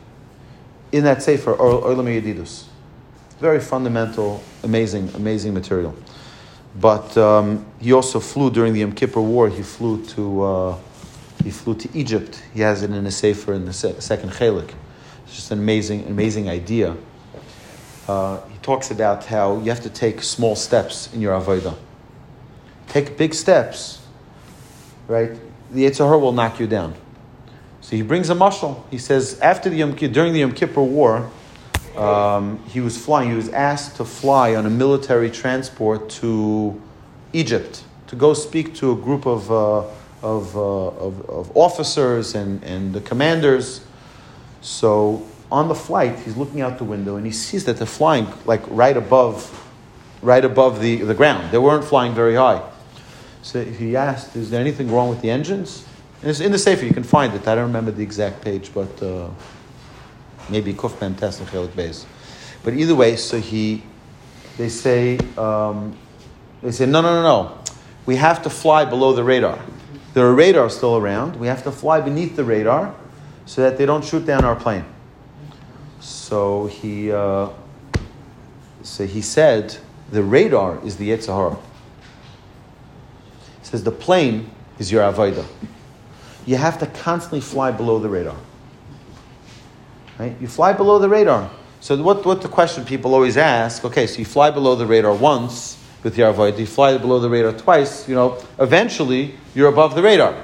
in 0.94 1.04
that 1.04 1.22
sefer, 1.22 1.54
Olam 1.54 2.06
Yedidus. 2.06 2.64
Very 3.42 3.60
fundamental, 3.60 4.42
amazing, 4.64 5.10
amazing 5.16 5.54
material. 5.54 5.94
But 6.80 7.18
um, 7.18 7.66
he 7.82 7.92
also 7.92 8.22
flew 8.22 8.50
during 8.50 8.72
the 8.72 8.80
Yom 8.80 8.94
Kippur 8.94 9.20
War. 9.20 9.50
He 9.50 9.64
flew 9.64 10.02
to 10.06 10.44
uh, 10.44 10.78
he 11.44 11.52
flew 11.52 11.76
to 11.76 11.90
Egypt. 11.94 12.42
He 12.54 12.62
has 12.62 12.84
it 12.84 12.92
in 12.92 13.06
a 13.06 13.12
sefer 13.12 13.52
in 13.52 13.66
the 13.66 13.74
se- 13.74 14.00
second 14.00 14.30
chelik. 14.30 14.74
It's 15.26 15.36
just 15.36 15.52
an 15.52 15.60
amazing, 15.60 16.06
amazing 16.08 16.48
idea. 16.48 16.96
Uh, 18.08 18.40
he 18.48 18.58
talks 18.60 18.90
about 18.90 19.26
how 19.26 19.58
you 19.60 19.70
have 19.70 19.82
to 19.82 19.90
take 19.90 20.22
small 20.22 20.56
steps 20.56 21.14
in 21.14 21.22
your 21.22 21.40
avodah. 21.40 21.76
Take 22.88 23.18
big 23.18 23.34
steps, 23.34 24.02
right? 25.08 25.32
The 25.72 25.86
Yetzer 25.86 26.20
will 26.20 26.32
knock 26.32 26.60
you 26.60 26.68
down. 26.68 26.94
So 27.82 27.96
he 27.96 28.02
brings 28.02 28.30
a 28.30 28.36
mashal. 28.36 28.84
He 28.90 28.98
says 28.98 29.40
after 29.40 29.70
the 29.70 29.78
Yom 29.78 29.94
Kippur, 29.94 30.14
during 30.14 30.34
the 30.34 30.40
Yom 30.40 30.54
Kippur 30.54 30.82
War, 30.82 31.30
um, 31.98 32.64
he 32.68 32.80
was 32.80 32.98
flying. 32.98 33.30
He 33.30 33.36
was 33.36 33.50
asked 33.50 33.98
to 33.98 34.06
fly 34.06 34.56
on 34.56 34.66
a 34.66 34.70
military 34.70 35.32
transport 35.32 36.10
to 36.22 36.82
Egypt 37.34 37.84
to 38.08 38.16
go 38.16 38.34
speak 38.34 38.76
to 38.76 38.92
a 38.92 38.96
group 38.96 39.26
of 39.26 39.52
uh, 39.52 39.84
of, 40.24 40.58
uh, 40.58 40.60
of, 40.60 41.30
of 41.30 41.56
officers 41.56 42.36
and 42.36 42.64
and 42.64 42.94
the 42.94 43.02
commanders 43.02 43.82
so 44.62 45.26
on 45.52 45.68
the 45.68 45.76
flight, 45.76 46.20
he's 46.20 46.36
looking 46.36 46.62
out 46.62 46.78
the 46.78 46.84
window 46.84 47.16
and 47.16 47.26
he 47.26 47.32
sees 47.32 47.66
that 47.66 47.78
they're 47.78 47.88
flying 47.88 48.28
like 48.46 48.62
right 48.68 48.98
above, 48.98 49.68
right 50.22 50.44
above 50.44 50.82
the, 50.82 50.98
the 50.98 51.14
ground. 51.14 51.52
They 51.52 51.58
weren't 51.58 51.86
flying 51.86 52.14
very 52.14 52.36
high. 52.36 52.62
So 53.42 53.64
he 53.64 53.96
asked, 53.96 54.36
"Is 54.36 54.50
there 54.50 54.60
anything 54.60 54.92
wrong 54.92 55.10
with 55.10 55.22
the 55.22 55.30
engines?" 55.30 55.86
And 56.22 56.32
it's 56.32 56.40
in 56.40 56.52
the 56.52 56.58
Sefer, 56.58 56.86
you 56.86 56.94
can 56.94 57.04
find 57.04 57.34
it. 57.34 57.48
I 57.48 57.56
don't 57.56 57.68
remember 57.68 57.92
the 57.92 58.02
exact 58.04 58.42
page, 58.42 58.74
but 58.74 59.02
uh, 59.04 59.30
maybe 60.50 60.74
Kufman 60.74 61.16
Tesla 61.16 61.46
Chelik 61.46 61.70
Beis. 61.70 62.06
But 62.64 62.74
either 62.74 62.96
way, 62.96 63.16
so 63.16 63.40
he, 63.40 63.84
they 64.58 64.68
say, 64.68 65.20
um, 65.38 65.96
they 66.64 66.72
say, 66.72 66.88
no, 66.88 67.02
no, 67.02 67.22
no, 67.22 67.24
no. 67.24 67.58
We 68.08 68.16
have 68.16 68.42
to 68.44 68.50
fly 68.50 68.84
below 68.86 69.14
the 69.14 69.24
radar. 69.24 69.60
There 70.16 70.26
are 70.26 70.34
radars 70.34 70.76
still 70.76 70.98
around. 70.98 71.36
We 71.36 71.48
have 71.48 71.64
to 71.64 71.72
fly 71.72 72.02
beneath 72.02 72.36
the 72.36 72.44
radar 72.44 72.96
so 73.46 73.62
that 73.62 73.78
they 73.78 73.86
don't 73.86 74.04
shoot 74.04 74.26
down 74.26 74.44
our 74.44 74.56
plane. 74.56 74.86
So 76.28 76.66
he, 76.66 77.10
uh, 77.10 77.48
so 78.84 79.08
he 79.08 79.22
said, 79.22 79.78
the 80.12 80.22
radar 80.22 80.78
is 80.86 80.98
the 80.98 81.12
Yetzer 81.12 81.34
Hara. 81.34 81.56
He 83.62 83.66
says 83.66 83.86
the 83.86 83.94
plane 83.94 84.50
is 84.78 84.92
your 84.92 85.10
avodah. 85.10 85.46
You 86.46 86.58
have 86.58 86.80
to 86.80 86.86
constantly 86.86 87.40
fly 87.40 87.72
below 87.72 88.00
the 88.00 88.10
radar. 88.10 88.36
Right? 90.20 90.36
You 90.42 90.50
fly 90.50 90.74
below 90.74 91.00
the 91.00 91.08
radar. 91.08 91.50
So 91.80 91.96
what, 92.04 92.26
what 92.26 92.42
the 92.42 92.50
question 92.50 92.84
people 92.84 93.14
always 93.14 93.38
ask, 93.38 93.86
okay, 93.86 94.06
so 94.06 94.20
you 94.20 94.26
fly 94.26 94.52
below 94.52 94.76
the 94.76 94.86
radar 94.86 95.14
once 95.14 95.82
with 96.04 96.18
your 96.18 96.34
avodah, 96.34 96.60
you 96.60 96.66
fly 96.66 96.98
below 96.98 97.20
the 97.20 97.30
radar 97.30 97.54
twice, 97.54 98.06
you 98.10 98.16
know, 98.16 98.38
eventually 98.60 99.36
you're 99.56 99.70
above 99.70 99.96
the 99.96 100.02
radar. 100.02 100.44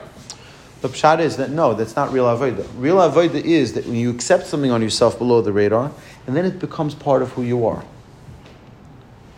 The 0.83 0.89
pshat 0.89 1.21
is 1.21 1.37
that 1.37 1.49
no, 1.49 1.73
that's 1.73 1.95
not 1.95 2.11
real 2.11 2.25
avodah. 2.25 2.67
Real 2.77 2.97
avodah 2.97 3.41
is 3.41 3.71
that 3.75 3.85
when 3.85 3.95
you 3.95 4.09
accept 4.09 4.47
something 4.47 4.69
on 4.69 4.81
yourself 4.81 5.17
below 5.17 5.39
the 5.39 5.53
radar, 5.53 5.89
and 6.27 6.35
then 6.35 6.43
it 6.43 6.59
becomes 6.59 6.93
part 6.93 7.21
of 7.21 7.31
who 7.31 7.43
you 7.43 7.65
are. 7.65 7.85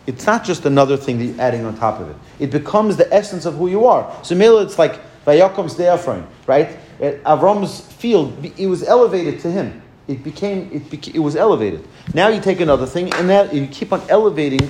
It's 0.08 0.26
not 0.26 0.42
just 0.42 0.64
another 0.64 0.96
thing 0.96 1.18
that 1.18 1.24
you're 1.24 1.40
adding 1.40 1.64
on 1.64 1.78
top 1.78 2.00
of 2.00 2.10
it. 2.10 2.16
It 2.40 2.50
becomes 2.50 2.96
the 2.96 3.14
essence 3.14 3.46
of 3.46 3.54
who 3.54 3.68
you 3.68 3.86
are. 3.86 4.12
So 4.24 4.34
Mila, 4.34 4.64
it's 4.64 4.76
like 4.76 4.98
Vayakom 5.24 5.70
Sdeafraim, 5.70 6.26
right? 6.48 6.76
Avram's 6.98 7.80
field, 7.92 8.44
it 8.44 8.66
was 8.66 8.82
elevated 8.82 9.38
to 9.42 9.50
him. 9.50 9.80
It 10.08 10.24
became, 10.24 10.68
it, 10.72 10.90
beca- 10.90 11.14
it 11.14 11.20
was 11.20 11.36
elevated. 11.36 11.86
Now 12.12 12.26
you 12.26 12.40
take 12.40 12.58
another 12.58 12.86
thing, 12.86 13.14
and 13.14 13.30
that 13.30 13.54
you 13.54 13.68
keep 13.68 13.92
on 13.92 14.02
elevating 14.08 14.68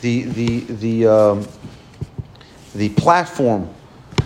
the 0.00 0.22
the 0.22 0.60
the 0.60 1.06
um, 1.06 1.48
the 2.74 2.88
platform 2.88 3.68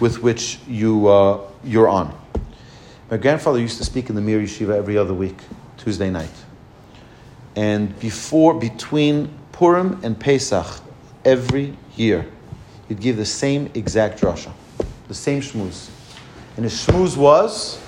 with 0.01 0.23
which 0.23 0.59
you 0.67 1.09
uh, 1.09 1.41
you're 1.65 1.89
on. 1.89 2.17
My 3.11 3.17
grandfather 3.17 3.59
used 3.59 3.79
to 3.79 3.85
speak 3.85 4.11
in 4.11 4.15
the 4.15 4.21
Mir 4.21 4.41
Yeshiva 4.41 4.77
every 4.77 4.99
other 4.99 5.15
week, 5.15 5.39
Tuesday 5.79 6.11
night. 6.11 6.31
And 7.57 7.99
before, 7.99 8.55
between 8.55 9.31
Purim 9.53 9.99
and 10.05 10.19
Pesach, 10.19 10.67
every 11.25 11.77
year, 11.97 12.27
he'd 12.89 13.01
give 13.01 13.17
the 13.17 13.27
same 13.27 13.71
exact 13.75 14.21
drasha, 14.21 14.53
the 15.09 15.15
same 15.15 15.41
shmuz. 15.41 15.89
And 16.57 16.65
his 16.65 16.75
shmuz 16.87 17.17
was, 17.17 17.81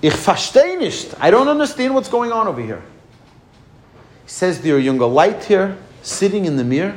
Ich 0.00 0.12
verstehe 0.12 0.78
nicht. 0.78 1.14
I 1.18 1.30
don't 1.30 1.48
understand 1.48 1.94
what's 1.94 2.08
going 2.08 2.30
on 2.30 2.46
over 2.46 2.60
here. 2.60 2.82
He 4.24 4.30
says 4.30 4.60
there 4.60 4.76
are 4.76 4.78
younger 4.78 5.06
light 5.06 5.44
here, 5.44 5.76
sitting 6.02 6.44
in 6.44 6.56
the 6.56 6.64
mirror, 6.64 6.96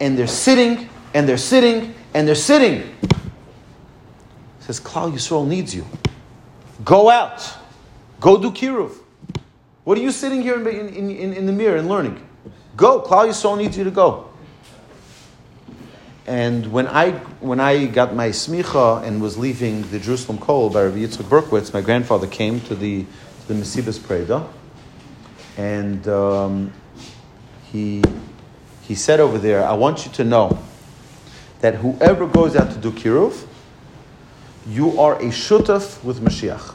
and 0.00 0.16
they're 0.16 0.28
sitting, 0.28 0.88
and 1.14 1.28
they're 1.28 1.36
sitting, 1.36 1.94
and 2.14 2.26
they're 2.26 2.34
sitting. 2.34 2.82
He 2.82 3.14
says, 4.60 4.80
Klal 4.80 5.12
Yisrael 5.12 5.46
needs 5.46 5.74
you. 5.74 5.86
Go 6.84 7.10
out. 7.10 7.56
Go 8.20 8.40
do 8.40 8.50
kiruv. 8.50 8.96
What 9.84 9.96
are 9.98 10.00
you 10.00 10.10
sitting 10.10 10.42
here 10.42 10.56
in, 10.68 10.88
in, 10.88 11.10
in, 11.10 11.32
in 11.32 11.46
the 11.46 11.52
mirror 11.52 11.76
and 11.76 11.88
learning? 11.88 12.26
Go. 12.76 13.00
Klal 13.02 13.28
Yisrael 13.28 13.56
needs 13.56 13.76
you 13.76 13.84
to 13.84 13.90
go. 13.90 14.28
And 16.26 16.70
when 16.72 16.86
I, 16.86 17.12
when 17.40 17.58
I 17.58 17.86
got 17.86 18.14
my 18.14 18.28
smicha 18.28 19.02
and 19.02 19.22
was 19.22 19.38
leaving 19.38 19.90
the 19.90 19.98
Jerusalem 19.98 20.36
Kollel 20.36 20.70
by 20.70 20.84
Rabbi 20.84 20.98
Yitzchak 20.98 21.24
Berkowitz, 21.24 21.72
my 21.72 21.80
grandfather 21.80 22.26
came 22.26 22.60
to 22.62 22.74
the, 22.74 23.04
to 23.04 23.48
the 23.48 23.54
Mesibas 23.54 23.98
Preda. 23.98 24.46
And 25.56 26.06
um, 26.06 26.72
he, 27.72 28.02
he 28.82 28.94
said 28.94 29.20
over 29.20 29.38
there, 29.38 29.66
I 29.66 29.72
want 29.72 30.04
you 30.04 30.12
to 30.12 30.24
know 30.24 30.58
that 31.60 31.76
whoever 31.76 32.26
goes 32.26 32.56
out 32.56 32.70
to 32.70 32.78
do 32.78 32.90
kiruv, 32.90 33.46
you 34.66 35.00
are 35.00 35.16
a 35.16 35.26
shutaf 35.26 36.02
with 36.04 36.20
Mashiach. 36.20 36.74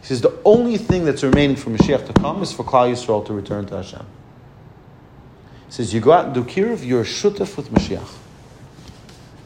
He 0.00 0.06
says 0.06 0.20
the 0.20 0.38
only 0.44 0.76
thing 0.76 1.04
that's 1.04 1.22
remaining 1.22 1.56
for 1.56 1.70
Mashiach 1.70 2.06
to 2.06 2.12
come 2.12 2.42
is 2.42 2.52
for 2.52 2.64
Klal 2.64 2.90
Yisrael 2.90 3.24
to 3.26 3.32
return 3.32 3.66
to 3.66 3.76
Hashem. 3.76 4.04
He 5.66 5.72
says 5.72 5.94
you 5.94 6.00
go 6.00 6.12
out 6.12 6.26
and 6.26 6.34
do 6.34 6.44
kiruv, 6.44 6.84
you're 6.84 7.02
a 7.02 7.04
shutaf 7.04 7.56
with 7.56 7.70
Mashiach. 7.70 8.16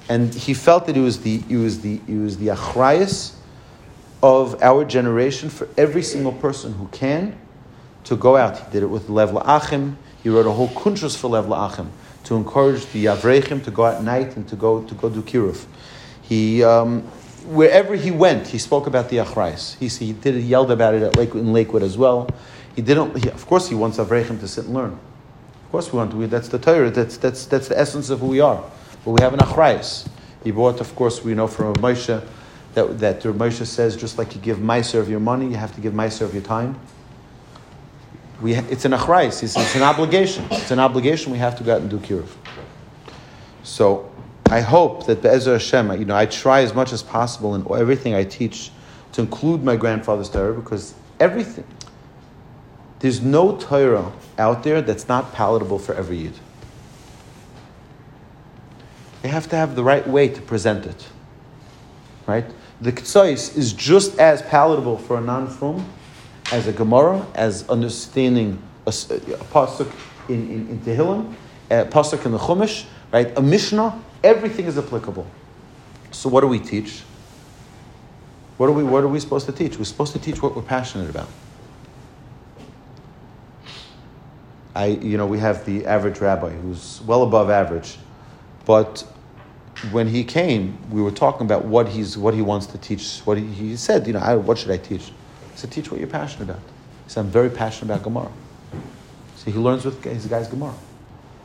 And 0.09 0.35
he 0.35 0.55
felt 0.55 0.87
that 0.87 0.97
it 0.97 1.01
was 1.01 1.21
the 1.21 1.43
it 1.49 1.57
was 1.57 1.81
the 1.81 2.01
it 2.07 2.17
was 2.17 2.37
the 2.39 2.49
achrayas 2.49 3.35
of 4.23 4.63
our 4.63 4.85
generation 4.85 5.49
for 5.49 5.69
every 5.77 6.03
single 6.03 6.33
person 6.33 6.75
who 6.75 6.89
can 6.89 7.39
to 8.05 8.17
go 8.17 8.37
out. 8.37 8.59
He 8.59 8.73
did 8.73 8.83
it 8.83 8.87
with 8.87 9.09
Lev 9.09 9.31
La'achim. 9.31 9.97
He 10.23 10.29
wrote 10.29 10.47
a 10.47 10.51
whole 10.51 10.69
kuntrus 10.69 11.17
for 11.17 11.29
Lev 11.29 11.47
La'achim 11.47 11.89
to 12.25 12.37
encourage 12.37 12.87
the 12.93 13.07
Yavrechim 13.07 13.63
to 13.65 13.71
go 13.71 13.87
at 13.87 14.03
night 14.03 14.37
and 14.37 14.49
to 14.49 14.57
go 14.57 14.83
to 14.83 14.95
go 14.95 15.09
do 15.09 15.23
kiruv. 15.23 15.65
He 16.23 16.63
um, 16.65 17.03
wherever 17.47 17.95
he 17.95 18.11
went, 18.11 18.49
he 18.49 18.59
spoke 18.59 18.87
about 18.87 19.09
the 19.09 19.19
achrayas. 19.19 19.77
He, 19.79 19.89
he 19.89 20.13
did 20.13 20.43
yelled 20.43 20.71
about 20.71 20.95
it 20.95 21.03
at 21.03 21.17
Lakewood, 21.17 21.43
in 21.43 21.53
Lakewood 21.53 21.83
as 21.83 21.97
well. 21.97 22.29
He 22.75 22.83
didn't. 22.83 23.17
He, 23.23 23.31
of 23.31 23.47
course, 23.47 23.69
he 23.69 23.75
wants 23.75 23.99
Avrechim 23.99 24.41
to 24.41 24.49
sit 24.49 24.65
and 24.65 24.75
learn. 24.75 24.93
Of 24.93 25.71
course, 25.71 25.93
we 25.93 25.99
want 25.99 26.11
to. 26.13 26.27
That's 26.27 26.49
the 26.49 26.59
Torah. 26.59 26.91
That's 26.91 27.17
that's 27.17 27.47
that's 27.47 27.69
the 27.69 27.79
essence 27.79 28.11
of 28.11 28.21
who 28.21 28.27
we 28.27 28.41
are. 28.41 28.63
But 29.05 29.11
we 29.11 29.23
have 29.23 29.35
an 29.35 29.41
achrayas. 29.41 30.09
He 30.43 30.51
brought, 30.51 30.81
of 30.81 30.95
course, 30.95 31.25
we 31.25 31.35
know 31.35 31.47
from 31.47 31.75
Moshe 31.77 32.23
that, 32.75 32.99
that 33.01 33.23
Moshe 33.23 33.67
says, 33.67 33.97
just 33.97 34.19
like 34.19 34.35
you 34.35 34.41
give 34.41 34.59
Meiser 34.59 35.01
of 35.01 35.09
your 35.09 35.21
money, 35.21 35.47
you 35.47 35.57
have 35.57 35.75
to 35.75 35.81
give 35.81 35.95
Meiser 35.95 36.23
of 36.23 36.35
your 36.35 36.43
time. 36.43 36.79
We, 38.45 38.53
it's 38.57 38.85
an 38.85 38.93
achrais, 38.93 39.43
it's, 39.43 39.57
it's 39.57 39.75
an 39.75 39.81
obligation. 39.81 40.45
It's 40.51 40.71
an 40.71 40.79
obligation 40.79 41.33
we 41.33 41.39
have 41.39 41.57
to 41.57 41.65
go 41.65 41.77
out 41.77 41.81
and 41.81 41.89
do 41.89 41.97
kiruv. 41.97 42.29
So 43.63 44.13
I 44.51 44.61
hope 44.61 45.07
that 45.07 45.23
Be'ezer 45.23 45.55
Hashem, 45.55 45.91
you 45.99 46.05
know, 46.05 46.15
I 46.15 46.27
try 46.27 46.61
as 46.61 46.75
much 46.75 46.93
as 46.93 47.03
possible 47.03 47.55
in 47.55 47.67
everything 47.75 48.15
I 48.15 48.23
teach 48.25 48.71
to 49.13 49.23
include 49.23 49.65
my 49.65 49.77
grandfather's 49.77 50.29
Torah 50.29 50.53
because 50.53 50.93
everything, 51.19 51.65
there's 52.99 53.23
no 53.23 53.57
Torah 53.57 54.13
out 54.37 54.63
there 54.63 54.83
that's 54.83 55.09
not 55.09 55.33
palatable 55.33 55.79
for 55.79 55.95
every 55.95 56.19
Yid. 56.19 56.35
They 59.23 59.29
have 59.31 59.49
to 59.49 59.57
have 59.57 59.75
the 59.75 59.83
right 59.83 60.07
way 60.07 60.29
to 60.29 60.43
present 60.43 60.85
it. 60.85 61.09
Right? 62.27 62.45
The 62.83 62.93
Ketzos 62.93 63.57
is 63.57 63.73
just 63.73 64.19
as 64.19 64.43
palatable 64.43 64.99
for 64.99 65.17
a 65.17 65.23
non-frum 65.23 65.91
as 66.55 66.69
a 66.69 66.73
Gemara, 66.73 67.27
as 67.35 67.69
understanding 67.69 68.63
a, 68.87 68.91
a 68.91 68.93
pasuk 68.93 69.93
in, 70.29 70.49
in, 70.49 70.69
in 70.69 70.79
Tehillim, 70.79 71.35
a 71.69 71.85
pasuk 71.85 72.25
in 72.25 72.31
the 72.31 72.39
Chumash, 72.39 72.87
right? 73.13 73.37
A 73.37 73.43
Mishnah, 73.43 74.01
everything 74.23 74.67
is 74.67 74.79
applicable. 74.79 75.27
So 76.13 76.29
what 76.29 76.43
do 76.43 76.47
we 76.47 76.61
teach? 76.61 77.03
What 78.57 78.69
are 78.69 78.73
we, 78.73 78.85
what 78.85 79.03
are 79.03 79.09
we 79.09 79.19
supposed 79.19 79.47
to 79.47 79.53
teach? 79.53 79.79
We're 79.79 79.85
supposed 79.85 80.13
to 80.13 80.21
teach 80.21 80.41
what 80.41 80.55
we're 80.55 80.63
passionate 80.63 81.11
about. 81.11 81.29
I, 84.77 84.87
you 84.87 85.17
know, 85.17 85.27
we 85.27 85.41
have 85.41 85.65
the 85.65 85.85
average 85.87 86.21
rabbi 86.21 86.51
who's 86.51 87.01
well 87.05 87.25
above 87.25 87.51
average, 87.51 87.99
but 88.65 89.05
when 89.91 90.07
he 90.07 90.23
came, 90.23 90.79
we 90.89 91.03
were 91.03 91.11
talking 91.11 91.47
about 91.47 91.65
what 91.65 91.89
he's, 91.89 92.17
what 92.17 92.33
he 92.33 92.43
wants 92.43 92.67
to 92.67 92.79
teach. 92.79 93.19
What 93.25 93.39
he, 93.39 93.45
he 93.45 93.77
said, 93.77 94.07
you 94.07 94.13
know, 94.13 94.21
I, 94.21 94.37
what 94.37 94.59
should 94.59 94.71
I 94.71 94.77
teach? 94.77 95.11
Said, 95.55 95.71
teach 95.71 95.91
what 95.91 96.01
you're 96.01 96.09
passionate 96.09 96.51
about. 96.51 96.63
He 97.05 97.11
said, 97.11 97.21
I'm 97.21 97.31
very 97.31 97.51
passionate 97.51 97.93
about 97.93 98.05
Gemara. 98.05 98.31
So 99.37 99.51
he 99.51 99.59
learns 99.59 99.85
with 99.85 100.03
his 100.03 100.27
guy's 100.27 100.49
Gemara. 100.49 100.75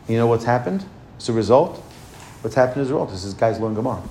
You 0.08 0.18
know 0.18 0.28
what's 0.28 0.46
happened? 0.46 0.86
As 1.18 1.30
a 1.30 1.34
result, 1.34 1.78
what's 2.42 2.56
happened 2.56 2.82
as 2.82 2.90
a 2.90 2.94
result 2.94 3.10
This 3.10 3.20
is 3.20 3.26
his 3.26 3.34
guys 3.34 3.60
learn 3.60 3.76
Gemara. 3.76 4.02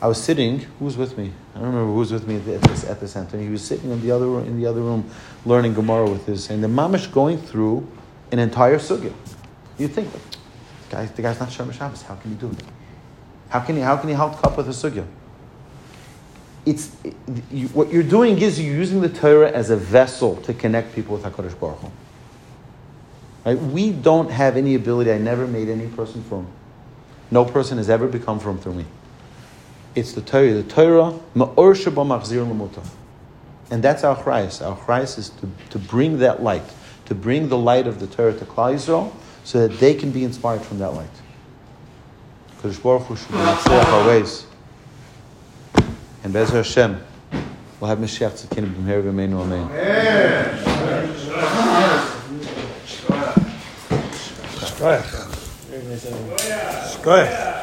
I 0.00 0.06
was 0.06 0.22
sitting. 0.22 0.60
Who 0.60 0.84
was 0.84 0.96
with 0.96 1.16
me? 1.16 1.32
I 1.54 1.58
don't 1.58 1.68
remember 1.68 1.92
who 1.92 1.98
was 1.98 2.12
with 2.12 2.26
me 2.26 2.36
at, 2.36 2.62
this 2.62 2.84
at 2.84 3.00
the 3.00 3.08
center. 3.08 3.38
He 3.38 3.48
was 3.48 3.62
sitting 3.62 3.90
in 3.90 4.00
the 4.02 4.10
other 4.10 4.26
room, 4.26 4.46
in 4.46 4.60
the 4.60 4.66
other 4.66 4.82
room, 4.82 5.08
learning 5.46 5.74
Gemara 5.74 6.08
with 6.08 6.26
his, 6.26 6.50
and 6.50 6.62
the 6.62 6.68
mamish 6.68 7.10
going 7.10 7.38
through 7.38 7.86
an 8.30 8.38
entire 8.38 8.78
sugya. 8.78 9.12
You 9.78 9.88
think, 9.88 10.12
the 10.12 10.18
guy, 10.90 11.06
the 11.06 11.22
guy's 11.22 11.40
not 11.40 11.50
Shabbos. 11.50 12.02
How 12.02 12.16
can 12.16 12.30
he 12.30 12.36
do 12.36 12.50
it? 12.50 12.62
How 13.48 13.60
can 13.60 13.76
he? 13.76 13.82
How 13.82 13.96
can 13.96 14.08
he 14.08 14.14
help 14.14 14.44
up 14.44 14.56
with 14.56 14.68
a 14.68 14.72
sugya? 14.72 15.06
It's 16.66 16.96
it, 17.04 17.14
you, 17.50 17.68
what 17.68 17.92
you're 17.92 18.02
doing 18.02 18.38
is 18.38 18.60
you're 18.60 18.74
using 18.74 19.00
the 19.00 19.08
Torah 19.08 19.50
as 19.50 19.70
a 19.70 19.76
vessel 19.76 20.36
to 20.42 20.54
connect 20.54 20.94
people 20.94 21.16
with 21.16 21.24
Hakadosh 21.24 21.58
Baruch 21.58 21.78
Hu. 21.78 21.90
Right? 23.44 23.58
We 23.58 23.92
don't 23.92 24.30
have 24.30 24.56
any 24.56 24.74
ability. 24.74 25.12
I 25.12 25.18
never 25.18 25.46
made 25.46 25.68
any 25.68 25.86
person 25.88 26.22
frum. 26.24 26.46
No 27.30 27.44
person 27.44 27.78
has 27.78 27.90
ever 27.90 28.06
become 28.06 28.40
frum 28.40 28.58
through 28.58 28.74
me. 28.74 28.86
It's 29.94 30.12
the 30.12 30.22
Torah. 30.22 30.54
The 30.54 30.62
Torah, 30.62 31.18
ma'or 31.34 31.74
machzir. 31.74 32.86
And 33.70 33.82
that's 33.82 34.04
our 34.04 34.16
chayes. 34.16 34.64
Our 34.64 34.76
chayes 34.76 35.18
is 35.18 35.30
to, 35.30 35.48
to 35.70 35.78
bring 35.78 36.18
that 36.18 36.42
light, 36.42 36.64
to 37.06 37.14
bring 37.14 37.48
the 37.48 37.58
light 37.58 37.86
of 37.86 38.00
the 38.00 38.06
Torah 38.06 38.36
to 38.38 38.44
Klal 38.44 38.74
Yisrael, 38.74 39.12
so 39.44 39.66
that 39.66 39.78
they 39.78 39.94
can 39.94 40.10
be 40.10 40.24
inspired 40.24 40.62
from 40.62 40.78
that 40.78 40.94
light. 40.94 41.08
Kadosh 42.60 42.82
Baruch 42.82 43.02
Hu 43.02 43.16
should 43.16 43.34
our 43.34 44.08
ways. 44.08 44.46
And 46.24 46.32
Bezer 46.32 46.52
Hashem, 46.54 46.98
we'll 47.78 47.88
have 47.90 47.98
Mashiach 47.98 48.32
Tzidkenu 48.32 48.72
b'mher 48.72 49.02
v'meinu 49.02 49.42
amen. 49.42 49.68
Shkoyach. 54.58 55.12
Shkoyach. 56.94 57.54